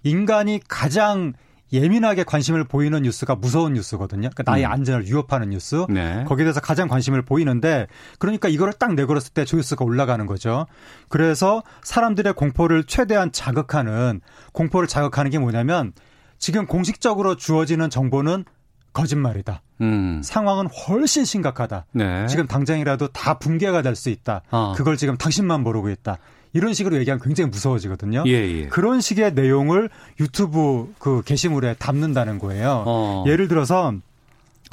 [0.04, 1.34] 인간이 가장
[1.74, 4.30] 예민하게 관심을 보이는 뉴스가 무서운 뉴스거든요.
[4.34, 4.72] 그러니까 나의 음.
[4.72, 5.86] 안전을 위협하는 뉴스.
[5.90, 6.24] 네.
[6.28, 7.88] 거기에 대해서 가장 관심을 보이는데
[8.20, 10.68] 그러니까 이거를 딱 내걸었을 때 조회수가 올라가는 거죠.
[11.10, 15.94] 그래서 사람들의 공포를 최대한 자극하는 공포를 자극하는 게 뭐냐면
[16.38, 18.46] 지금 공식적으로 주어지는 정보는
[18.94, 19.62] 거짓말이다.
[19.82, 20.22] 음.
[20.24, 21.86] 상황은 훨씬 심각하다.
[21.94, 22.28] 네.
[22.28, 24.42] 지금 당장이라도 다 붕괴가 될 수 있다.
[24.52, 24.74] 아.
[24.76, 26.18] 그걸 지금 당신만 모르고 있다.
[26.54, 28.24] 이런 식으로 얘기하면 굉장히 무서워지거든요.
[28.28, 28.68] 예, 예.
[28.68, 29.90] 그런 식의 내용을
[30.20, 32.84] 유튜브 그 게시물에 담는다는 거예요.
[32.86, 33.24] 어.
[33.28, 33.94] 예를 들어서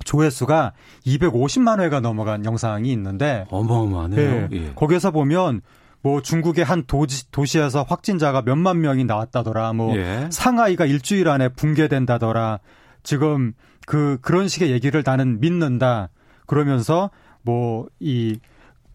[0.05, 0.73] 조회수가
[1.07, 4.21] 250만 회가 넘어간 영상이 있는데 어마어마하네요.
[4.21, 4.49] 예.
[4.53, 4.73] 예.
[4.75, 5.61] 거기에서 보면
[6.03, 9.73] 뭐 중국의 한 도시, 도시에서 확진자가 몇만 명이 나왔다더라.
[9.73, 10.29] 뭐 예.
[10.31, 12.61] 상하이가 일주일 안에 붕괴된다더라.
[13.03, 13.53] 지금
[13.87, 16.11] 그 그런 식의 얘기를 나는 믿는다.
[16.47, 17.11] 그러면서
[17.43, 18.39] 뭐이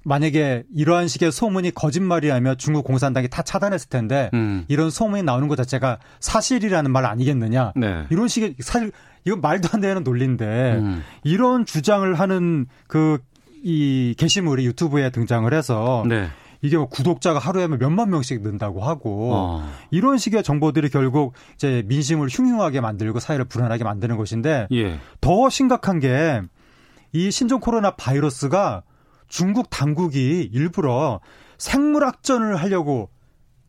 [0.06, 4.66] 만약에 이러한 식의 소문이 거짓말이라면 중국 공산당이 다 차단했을 텐데 음.
[4.68, 7.74] 이런 소문이 나오는 것 자체가 사실이라는 말 아니겠느냐.
[7.76, 8.06] 네.
[8.10, 8.92] 이런 식의 사실
[9.26, 11.04] 이건 말도 안 되는 논리인데 음.
[11.24, 13.20] 이런 주장을 하는 그
[13.64, 16.28] 이 게시물이 유튜브에 등장을 해서 네.
[16.62, 19.70] 이게 뭐 구독자가 하루에 몇만 명씩 는다고 하고 어.
[19.90, 25.00] 이런 식의 정보들이 결국 이제 민심을 흉흉하게 만들고 사회를 불안하게 만드는 것인데 예.
[25.22, 26.42] 더 심각한 게
[27.14, 28.82] 이 신종 코로나 바이러스가
[29.34, 31.20] 중국 당국이 일부러
[31.58, 33.10] 생물학전을 하려고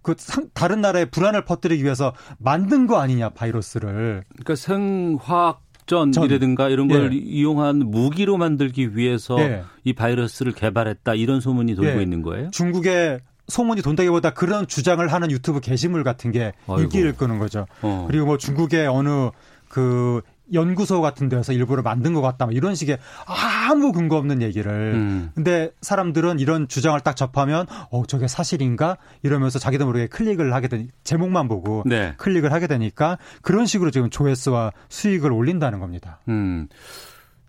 [0.03, 6.89] 그 상- 다른 나라에 불안을 퍼뜨리기 위해서 만든 거 아니냐 바이러스를 그러니까 생화학 전이라든가 이런
[6.89, 7.17] 걸 예.
[7.17, 9.63] 이용한 무기로 만들기 위해서 예.
[9.85, 12.03] 이 바이러스를 개발했다 이런 소문이 돌고 예.
[12.03, 12.51] 있는 거예요?
[12.51, 16.83] 중국의 소문이 돈다기보다 그런 주장을 하는 유튜브 게시물 같은 게 아이고.
[16.83, 17.67] 인기를 끄는 거죠.
[17.81, 18.05] 어.
[18.07, 19.31] 그리고 뭐 중국의 어느
[19.69, 20.21] 그
[20.53, 22.47] 연구소 같은 데서 일부러 만든 것 같다.
[22.47, 24.93] 뭐 이런 식의 아무 근거 없는 얘기를.
[24.95, 25.31] 음.
[25.35, 30.89] 근데 사람들은 이런 주장을 딱 접하면 어 저게 사실인가 이러면서 자기도 모르게 클릭을 하게 되니
[31.03, 32.15] 제목만 보고 네.
[32.19, 36.21] 클릭을 하게 되니까 그런 식으로 지금 조회수와 수익을 올린다는 겁니다.
[36.29, 36.69] 음.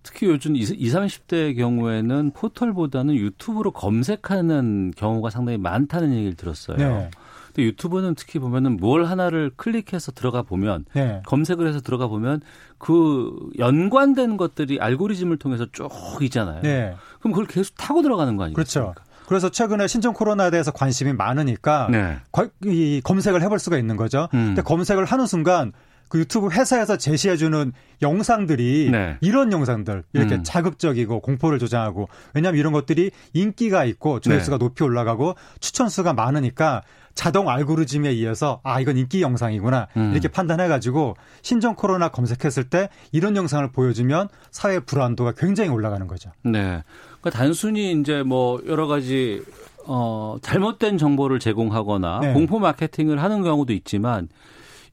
[0.06, 6.78] 특히 요즘 20, 30대의 경우에는 포털보다는 유튜브로 검색하는 경우가 상당히 많다는 얘기를 들었어요.
[6.78, 7.10] 네.
[7.56, 11.22] 근데 유튜브는 특히 보면은 뭘 하나를 클릭해서 들어가 보면 네.
[11.26, 12.42] 검색을 해서 들어가 보면
[12.78, 15.90] 그 연관된 것들이 알고리즘을 통해서 쭉
[16.22, 16.62] 있잖아요.
[16.62, 16.94] 네.
[17.20, 18.94] 그럼 그걸 계속 타고 들어가는 거 아니겠습니까?
[18.94, 19.06] 그렇죠.
[19.28, 22.18] 그래서 최근에 신종 코로나에 대해서 관심이 많으니까 네.
[22.32, 24.28] 과- 이 검색을 해볼 수가 있는 거죠.
[24.34, 24.48] 음.
[24.48, 25.72] 근데 검색을 하는 순간
[26.10, 27.72] 그 유튜브 회사에서 제시해주는
[28.04, 29.18] 영상들이 네.
[29.22, 30.44] 이런 영상들 이렇게 음.
[30.44, 36.84] 자극적이고 공포를 조장하고 왜냐하면 이런 것들이 인기가 있고 조회수가 높이 올라가고 추천수가 많으니까
[37.16, 40.12] 자동 알고리즘에 의해서 아 이건 인기 영상이구나 음.
[40.12, 46.32] 이렇게 판단해가지고 신종 코로나 검색했을 때 이런 영상을 보여주면 사회 불안도가 굉장히 올라가는 거죠.
[46.44, 46.84] 네.
[47.22, 49.42] 그러니까 단순히 이제 뭐 여러 가지
[49.88, 52.34] 어 잘못된 정보를 제공하거나 네.
[52.34, 54.28] 공포 마케팅을 하는 경우도 있지만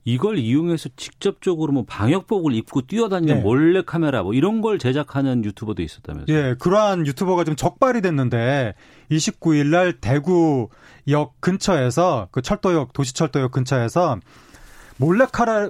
[0.04, 3.40] 이걸 이용해서 직접적으로 뭐 방역복을 입고 뛰어다니는 네.
[3.40, 6.36] 몰래 카메라 뭐 이런 걸 제작하는 유튜버도 있었다면서요.
[6.36, 8.74] 예, 그러한 유튜버가 좀 적발이 됐는데
[9.10, 14.18] 29일 날 대구역 근처에서 그 철도역 도시철도역 근처에서
[14.96, 15.26] 몰래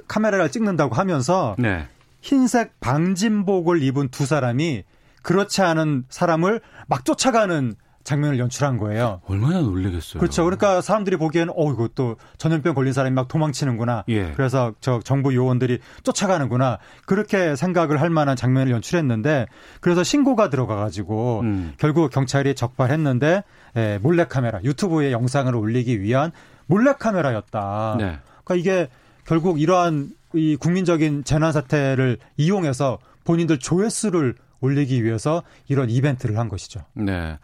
[0.08, 1.86] 카메라를 찍는다고 하면서 네.
[2.22, 4.84] 흰색 방진복을 입은 두 사람이
[5.22, 7.74] 그렇지 않은 사람을 막 쫓아가는
[8.04, 9.20] 장면을 연출한 거예요.
[9.26, 10.20] 얼마나 놀라겠어요.
[10.20, 10.44] 그렇죠.
[10.44, 14.04] 그러니까 사람들이 보기에는 어 이거 또 전염병 걸린 사람이 막 도망치는구나.
[14.08, 14.32] 예.
[14.32, 16.78] 그래서 저 정부 요원들이 쫓아가는구나.
[17.06, 19.46] 그렇게 생각을 할 만한 장면을 연출했는데
[19.80, 21.74] 그래서 신고가 들어가 가지고 음.
[21.78, 23.44] 결국 경찰이 적발했는데
[23.76, 26.32] 예, 몰래 카메라 유튜브에 영상을 올리기 위한
[26.66, 27.96] 몰래 카메라였다.
[27.98, 28.18] 네.
[28.44, 28.88] 그러니까 이게
[29.24, 36.80] 결국 이러한 이 국민적인 재난 사태를 이용해서 본인들 조회수를 올리기 위해서 이런 이벤트를 한 것이죠.
[36.94, 37.38] 네.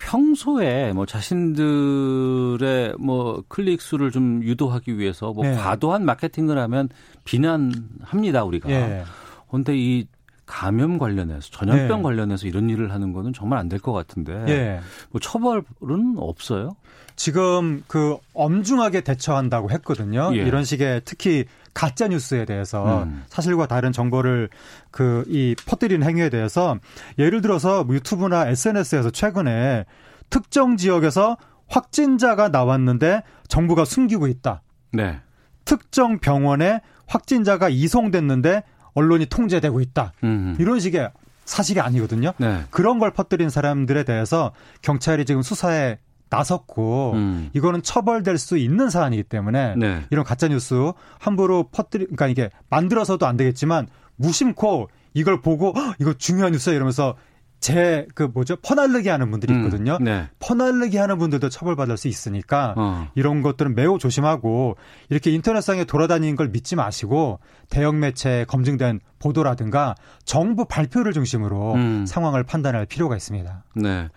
[0.00, 5.54] 평소에 뭐 자신들의 뭐 클릭 수를 좀 유도하기 위해서 뭐 네.
[5.54, 6.88] 과도한 마케팅을 하면
[7.24, 8.70] 비난합니다, 우리가.
[8.70, 9.04] 예.
[9.48, 10.06] 그런데 이
[10.50, 12.02] 감염 관련해서 전염병 네.
[12.02, 14.32] 관련해서 이런 일을 하는 거는 정말 안 될 것 같은데.
[14.48, 14.80] 예.
[15.10, 16.74] 뭐 처벌은 없어요?
[17.14, 20.30] 지금 그 엄중하게 대처한다고 했거든요.
[20.34, 20.38] 예.
[20.38, 23.22] 이런 식의 특히 가짜 뉴스에 대해서 음.
[23.28, 24.48] 사실과 다른 정보를
[24.90, 26.78] 그 이 퍼뜨리는 행위에 대해서
[27.18, 29.84] 예를 들어서 뭐 유튜브나 SNS에서 최근에
[30.30, 31.36] 특정 지역에서
[31.68, 34.62] 확진자가 나왔는데 정부가 숨기고 있다.
[34.92, 35.20] 네.
[35.64, 38.62] 특정 병원에 확진자가 이송됐는데
[38.94, 40.12] 언론이 통제되고 있다.
[40.24, 40.56] 음.
[40.58, 41.10] 이런 식의
[41.44, 42.32] 사실이 아니거든요.
[42.38, 42.62] 네.
[42.70, 47.50] 그런 걸 퍼뜨린 사람들에 대해서 경찰이 지금 수사에 나섰고 음.
[47.54, 50.02] 이거는 처벌될 수 있는 사안이기 때문에 네.
[50.10, 56.12] 이런 가짜 뉴스 함부로 퍼뜨리 그러니까 이게 만들어서도 안 되겠지만 무심코 이걸 보고 "헉, 이거
[56.14, 57.16] 중요한 뉴스야 이러면서
[57.60, 59.64] 제 그 뭐죠 퍼날르기 하는 분들이 음.
[59.64, 59.98] 있거든요.
[60.00, 60.28] 네.
[60.38, 63.08] 퍼날르기 하는 분들도 처벌받을 수 있으니까 어.
[63.14, 64.76] 이런 것들은 매우 조심하고
[65.08, 69.94] 이렇게 인터넷상에 돌아다니는 걸 믿지 마시고 대형 매체에 검증된 보도라든가
[70.24, 72.06] 정부 발표를 중심으로 음.
[72.06, 73.64] 상황을 판단할 필요가 있습니다.
[73.76, 74.08] 네.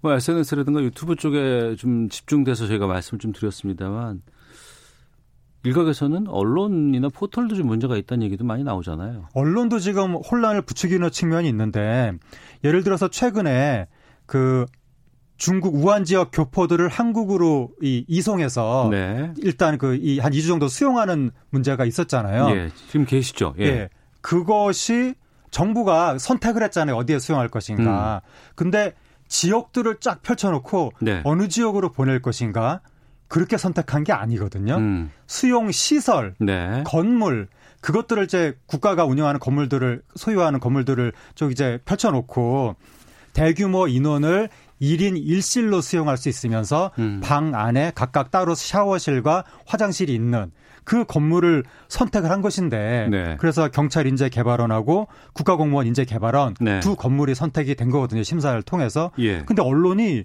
[0.00, 4.22] 뭐 SNS라든가 유튜브 쪽에 좀 집중돼서 저희가 말씀을 좀 드렸습니다만
[5.66, 9.28] 일각에서는 언론이나 포털도 좀 문제가 있다는 얘기도 많이 나오잖아요.
[9.34, 12.12] 언론도 지금 혼란을 부추기는 측면이 있는데
[12.64, 13.88] 예를 들어서 최근에
[14.26, 14.66] 그
[15.38, 19.32] 중국 우한 지역 교포들을 한국으로 이 이송해서 네.
[19.42, 22.56] 일단 그 이 한 2주 정도 수용하는 문제가 있었잖아요.
[22.56, 22.70] 예.
[22.88, 23.54] 지금 계시죠?
[23.58, 23.64] 예.
[23.64, 23.88] 예.
[24.22, 25.14] 그것이
[25.50, 26.96] 정부가 선택을 했잖아요.
[26.96, 28.22] 어디에 수용할 것인가.
[28.54, 28.94] 근데
[29.28, 31.20] 지역들을 쫙 펼쳐놓고 네.
[31.24, 32.80] 어느 지역으로 보낼 것인가
[33.28, 34.76] 그렇게 선택한 게 아니거든요.
[34.76, 35.10] 음.
[35.26, 36.82] 수용 시설, 네.
[36.86, 37.48] 건물
[37.80, 42.76] 그것들을 이제 국가가 운영하는 건물들을 소유하는 건물들을 좀 이제 펼쳐놓고
[43.32, 44.48] 대규모 인원을
[44.80, 47.20] 1인 1실로 수용할 수 있으면서 음.
[47.22, 50.50] 방 안에 각각 따로 샤워실과 화장실이 있는
[50.84, 53.36] 그 건물을 선택을 한 것인데 네.
[53.38, 56.80] 그래서 경찰 인재 개발원하고 국가공무원 인재 개발원 네.
[56.80, 59.42] 두 건물이 선택이 된 거거든요 심사를 통해서 예.
[59.44, 60.24] 근데 언론이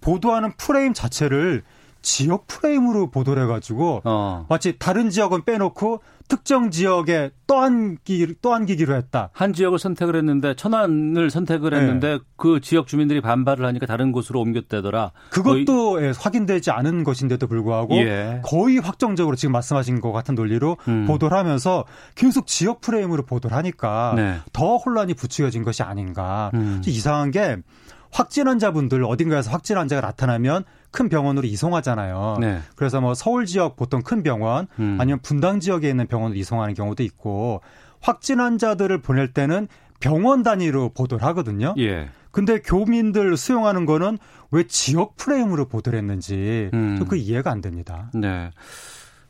[0.00, 1.62] 보도하는 프레임 자체를
[2.02, 4.46] 지역 프레임으로 보도를 해가지고 어.
[4.48, 9.30] 마치 다른 지역은 빼놓고 특정 지역에 떠안기 떠안기기로 했다.
[9.32, 11.78] 한 지역을 선택을 했는데 천안을 선택을 네.
[11.78, 15.10] 했는데 그 지역 주민들이 반발을 하니까 다른 곳으로 옮겼다더라.
[15.30, 18.40] 그것도 예, 확인되지 않은 것인데도 불구하고 예.
[18.44, 21.04] 거의 확정적으로 지금 말씀하신 것 같은 논리로 음.
[21.06, 21.84] 보도를 하면서
[22.14, 24.38] 계속 지역 프레임으로 보도를 하니까 네.
[24.52, 26.52] 더 혼란이 부추겨진 것이 아닌가.
[26.54, 26.80] 음.
[26.86, 27.56] 이상한 게
[28.10, 32.38] 확진 환자분들 어딘가에서 확진 환자가 나타나면 큰 병원으로 이송하잖아요.
[32.40, 32.60] 네.
[32.74, 34.96] 그래서 뭐 서울 지역 보통 큰 병원 음.
[35.00, 37.62] 아니면 분당 지역에 있는 병원으로 이송하는 경우도 있고
[38.00, 39.68] 확진 환자들을 보낼 때는
[40.00, 41.74] 병원 단위로 보도를 하거든요.
[41.78, 42.08] 예.
[42.30, 44.18] 근데 교민들 수용하는 거는
[44.50, 47.04] 왜 지역 프레임으로 보도를 했는지 음.
[47.08, 48.10] 그 이해가 안 됩니다.
[48.14, 48.50] 네.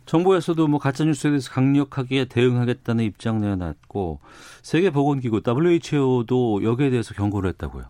[0.07, 4.21] 정부에서도 뭐 가짜 뉴스에 대해서 강력하게 대응하겠다는 입장 내놨고
[4.63, 7.85] 세계 보건기구 WHO도 여기에 대해서 경고를 했다고요.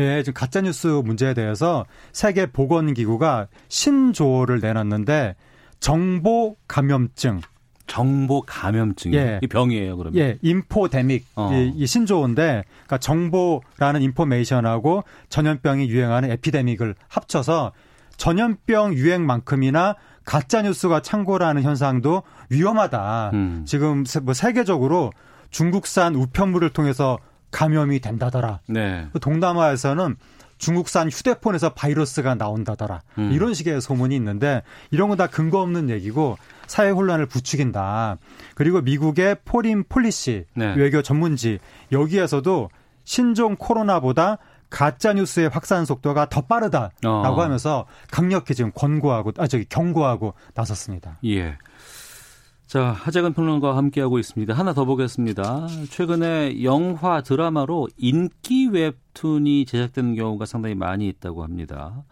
[0.00, 5.36] 예, 지금 가짜 뉴스 문제에 대해서 세계 보건 기구가 신조어를 내놨는데
[5.80, 7.40] 정보 감염증
[7.86, 9.40] 정보 감염증이 예.
[9.42, 10.16] 이 병이에요, 그러면.
[10.20, 11.50] 예, 인포데믹 어.
[11.52, 17.72] 이, 이 신조어인데 그러니까 정보라는 인포메이션하고 전염병이 유행하는 epidemic을 합쳐서
[18.16, 23.30] 전염병 유행만큼이나 가짜 뉴스가 창궐하는 현상도 위험하다.
[23.32, 23.64] 음.
[23.66, 25.10] 지금 세- 뭐 세계적으로
[25.50, 27.18] 중국산 우편물을 통해서
[27.50, 28.60] 감염이 된다더라.
[28.68, 29.08] 네.
[29.12, 30.16] 또 동남아에서는
[30.58, 33.00] 중국산 휴대폰에서 바이러스가 나온다더라.
[33.18, 33.32] 음.
[33.32, 36.36] 이런 식의 소문이 있는데 이런 건 다 근거 없는 얘기고
[36.66, 38.18] 사회 혼란을 부추긴다.
[38.54, 40.74] 그리고 미국의 Foreign Policy 네.
[40.74, 41.58] 외교 전문지
[41.92, 42.68] 여기에서도
[43.04, 44.38] 신종 코로나보다
[44.68, 47.42] 가짜 뉴스의 확산 속도가 더 빠르다라고 어.
[47.42, 51.18] 하면서 강력히 지금 권고하고 아 저기 경고하고 나섰습니다.
[51.24, 51.56] 예.
[52.70, 54.54] 자, 하재근 평론가와 함께하고 있습니다.
[54.54, 55.66] 하나 더 보겠습니다.
[55.90, 62.04] 최근에 영화, 드라마로 인기 웹툰이 제작되는 경우가 상당히 많이 있다고 합니다.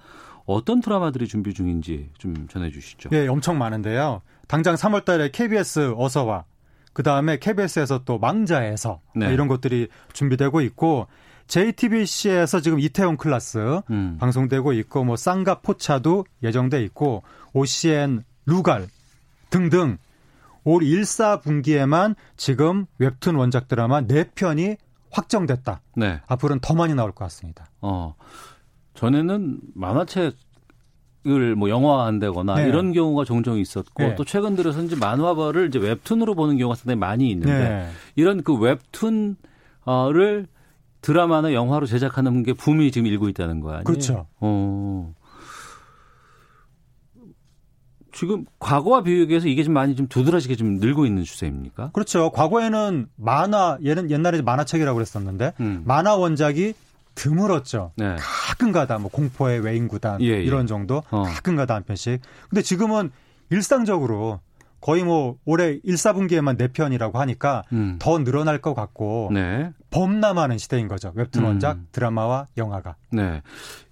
[0.46, 3.11] 어떤 드라마들이 준비 중인지 좀 전해주시죠.
[3.12, 4.20] 예, 엄청 많은데요.
[4.48, 6.44] 당장 3월 달에 KBS 어서와
[6.92, 9.32] 그 다음에 KBS에서 또 망자에서 네.
[9.32, 11.06] 이런 것들이 준비되고 있고
[11.46, 14.16] JTBC에서 지금 이태원 클라스 음.
[14.18, 18.88] 방송되고 있고 뭐 쌍가 포차도 예정돼 있고 OCN 루갈
[19.50, 19.98] 등등
[20.69, 24.77] 올 1사분기에만 지금 웹툰 원작 드라마 4편이
[25.11, 25.81] 확정됐다.
[25.97, 26.21] 네.
[26.27, 27.71] 앞으로는 더 많이 나올 것 같습니다.
[27.81, 28.14] 어.
[28.95, 30.35] 전에는 만화책
[31.27, 32.69] 을 뭐 영화한다거나 네.
[32.69, 34.14] 이런 경우가 종종 있었고 네.
[34.14, 37.89] 또 최근 들어서 이제 만화를 이제 웹툰으로 보는 경우가 상당히 많이 있는데 네.
[38.14, 39.37] 이런 그 웹툰을
[41.01, 43.85] 드라마나 영화로 제작하는 게 붐이 지금 일고 있다는 거 아니에요?
[43.85, 44.27] 그렇죠.
[44.41, 45.12] 어.
[48.19, 51.91] 지금 과거와 비교해서 이게 좀 많이 좀 두드러지게 좀 늘고 있는 추세입니까?
[51.93, 52.33] 그렇죠.
[52.33, 55.83] 과거에는 만화, 얘는 옛날에 만화책이라고 그랬었는데, 음.
[55.85, 56.75] 만화 원작이
[57.14, 57.93] 드물었죠.
[57.95, 58.16] 네.
[58.19, 60.43] 가끔가다 뭐 공포의 외인구단 예, 예.
[60.43, 61.23] 이런 정도 어.
[61.23, 62.21] 가끔가다 한 편씩.
[62.51, 63.12] 근데 지금은
[63.51, 64.41] 일상적으로
[64.81, 67.97] 거의 뭐 올해 1, 4분기에만 4편이라고 하니까 음.
[67.99, 69.70] 더 늘어날 것 같고 네.
[69.91, 71.12] 범람하는 시대인 거죠.
[71.14, 71.47] 웹툰 음.
[71.49, 72.95] 원작, 드라마와 영화가.
[73.11, 73.43] 네.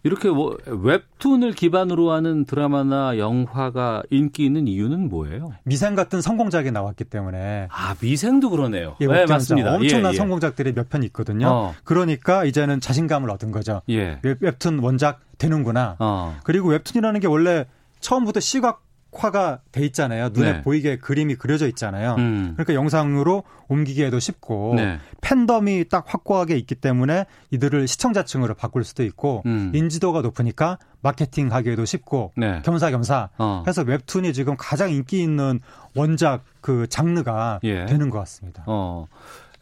[0.05, 5.53] 이렇게 뭐 웹툰을 기반으로 하는 드라마나 영화가 인기 있는 이유는 뭐예요?
[5.64, 8.95] 미생 같은 성공작이 나왔기 때문에 아, 미생도 그러네요.
[9.01, 9.74] 예, 네, 맞습니다.
[9.74, 10.16] 엄청난 예, 예.
[10.18, 11.49] 성공작들이 몇 편 있거든요.
[11.49, 11.74] 어.
[11.82, 13.82] 그러니까 이제는 자신감을 얻은 거죠.
[13.89, 14.20] 예.
[14.22, 15.97] 웹, 웹툰 원작 되는구나.
[15.99, 16.37] 어.
[16.45, 17.66] 그리고 웹툰이라는 게 원래
[17.99, 18.82] 처음부터 시각
[19.22, 20.30] 화가 돼 있잖아요.
[20.32, 20.62] 눈에 네.
[20.62, 22.14] 보이게 그림이 그려져 있잖아요.
[22.18, 22.52] 음.
[22.54, 24.98] 그러니까 영상으로 옮기기에도 쉽고 네.
[25.20, 29.72] 팬덤이 딱 확고하게 있기 때문에 이들을 시청자층으로 바꿀 수도 있고 음.
[29.74, 32.62] 인지도가 높으니까 마케팅 하기에도 쉽고 네.
[32.64, 33.64] 겸사겸사 어.
[33.66, 35.60] 해서 웹툰이 지금 가장 인기 있는
[35.94, 37.86] 원작 그 장르가 예.
[37.86, 38.64] 되는 것 같습니다.
[38.66, 39.06] 어.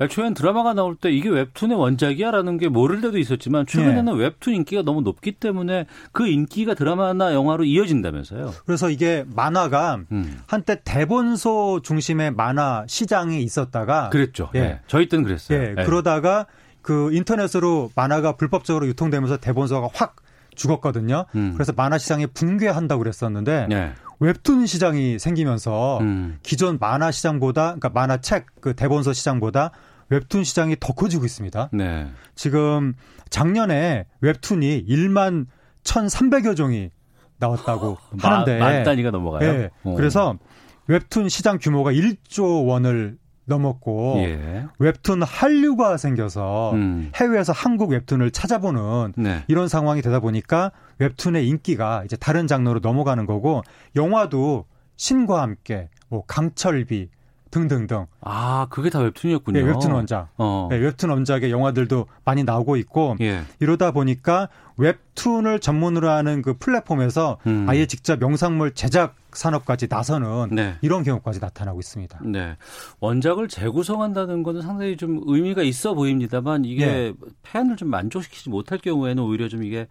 [0.01, 4.25] 애초엔 드라마가 나올 때 이게 웹툰의 원작이야라는 게 모를 때도 있었지만 최근에는 네.
[4.25, 8.53] 웹툰 인기가 너무 높기 때문에 그 인기가 드라마나 영화로 이어진다면서요.
[8.67, 10.41] 그래서 이게 만화가 음.
[10.47, 14.51] 한때 대본소 중심의 만화 시장이 있었다가 그랬죠.
[14.55, 14.59] 예.
[14.61, 14.81] 예.
[14.87, 15.59] 저희 때는 그랬어요.
[15.59, 15.85] 예, 예.
[15.85, 16.47] 그러다가
[16.83, 20.17] 그 인터넷으로 만화가 불법적으로 유통되면서 대본서가 확
[20.55, 21.25] 죽었거든요.
[21.35, 21.53] 음.
[21.55, 23.93] 그래서 만화 시장이 붕괴한다고 그랬었는데 예.
[24.25, 26.39] 웹툰 시장이 생기면서 음.
[26.43, 29.71] 기존 만화 시장보다 그러니까 만화책 그 대본서 시장보다
[30.09, 31.69] 웹툰 시장이 더 커지고 있습니다.
[31.73, 32.11] 네.
[32.35, 32.95] 지금
[33.29, 35.47] 작년에 웹툰이 1만
[35.83, 36.91] 1,300여 종이
[37.39, 39.53] 나왔다고 하는데 만 단위가 넘어가요.
[39.53, 39.71] 네.
[39.83, 39.95] 어.
[39.95, 40.39] 그래서
[40.87, 44.67] 웹툰 시장 규모가 1조 원을 넘었고 예.
[44.79, 47.11] 웹툰 한류가 생겨서 음.
[47.15, 49.45] 해외에서 한국 웹툰을 찾아보는 네.
[49.49, 53.63] 이런 상황이 되다 보니까 웹툰의 인기가 이제 다른 장르로 넘어가는 거고
[53.97, 54.65] 영화도
[54.97, 57.09] 신과 함께 뭐 강철비
[57.55, 59.61] 등등등 아, 그게 다 웹툰이었군요.
[59.61, 60.67] 네, 웹툰 원작 어.
[60.71, 63.43] 네, 웹툰 원작의 영화들도 많이 나오고 있고 예.
[63.61, 67.67] 이러다 보니까 웹툰을 전문으로 하는 그 플랫폼에서 음.
[67.69, 70.75] 아예 직접 영상물 제작 산업까지 나서는 네.
[70.81, 72.21] 이런 경우까지 나타나고 있습니다.
[72.25, 72.57] 네.
[72.99, 77.13] 원작을 재구성한다는 거는 상당히 좀 의미가 있어 보입니다만 이게 네.
[77.45, 79.87] 팬을 좀 만족시키지 못할 경우에는 오히려 좀 이게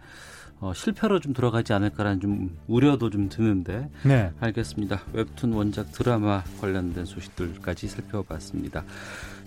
[0.64, 4.32] 어, 실패로 좀 들어가지 않을까라는 좀 우려도 좀 드는데 네.
[4.40, 5.02] 알겠습니다.
[5.12, 8.86] 웹툰 원작 드라마 관련된 소식들까지 살펴봤습니다.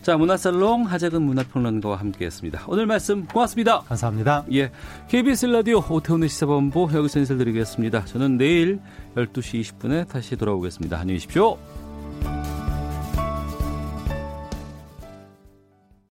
[0.02, 2.64] 자, 문화살롱 하재근 문화평론가와 함께했습니다.
[2.68, 3.80] 오늘 말씀 고맙습니다.
[3.80, 4.44] 감사합니다.
[4.52, 4.70] 예,
[5.08, 8.04] KBS 라디오 오태훈의 시사본부 여기서 인사드리겠습니다.
[8.04, 8.78] 저는 내일
[9.14, 10.98] 12시 20분에 다시 돌아오겠습니다.
[10.98, 11.56] 안녕히 계십시오.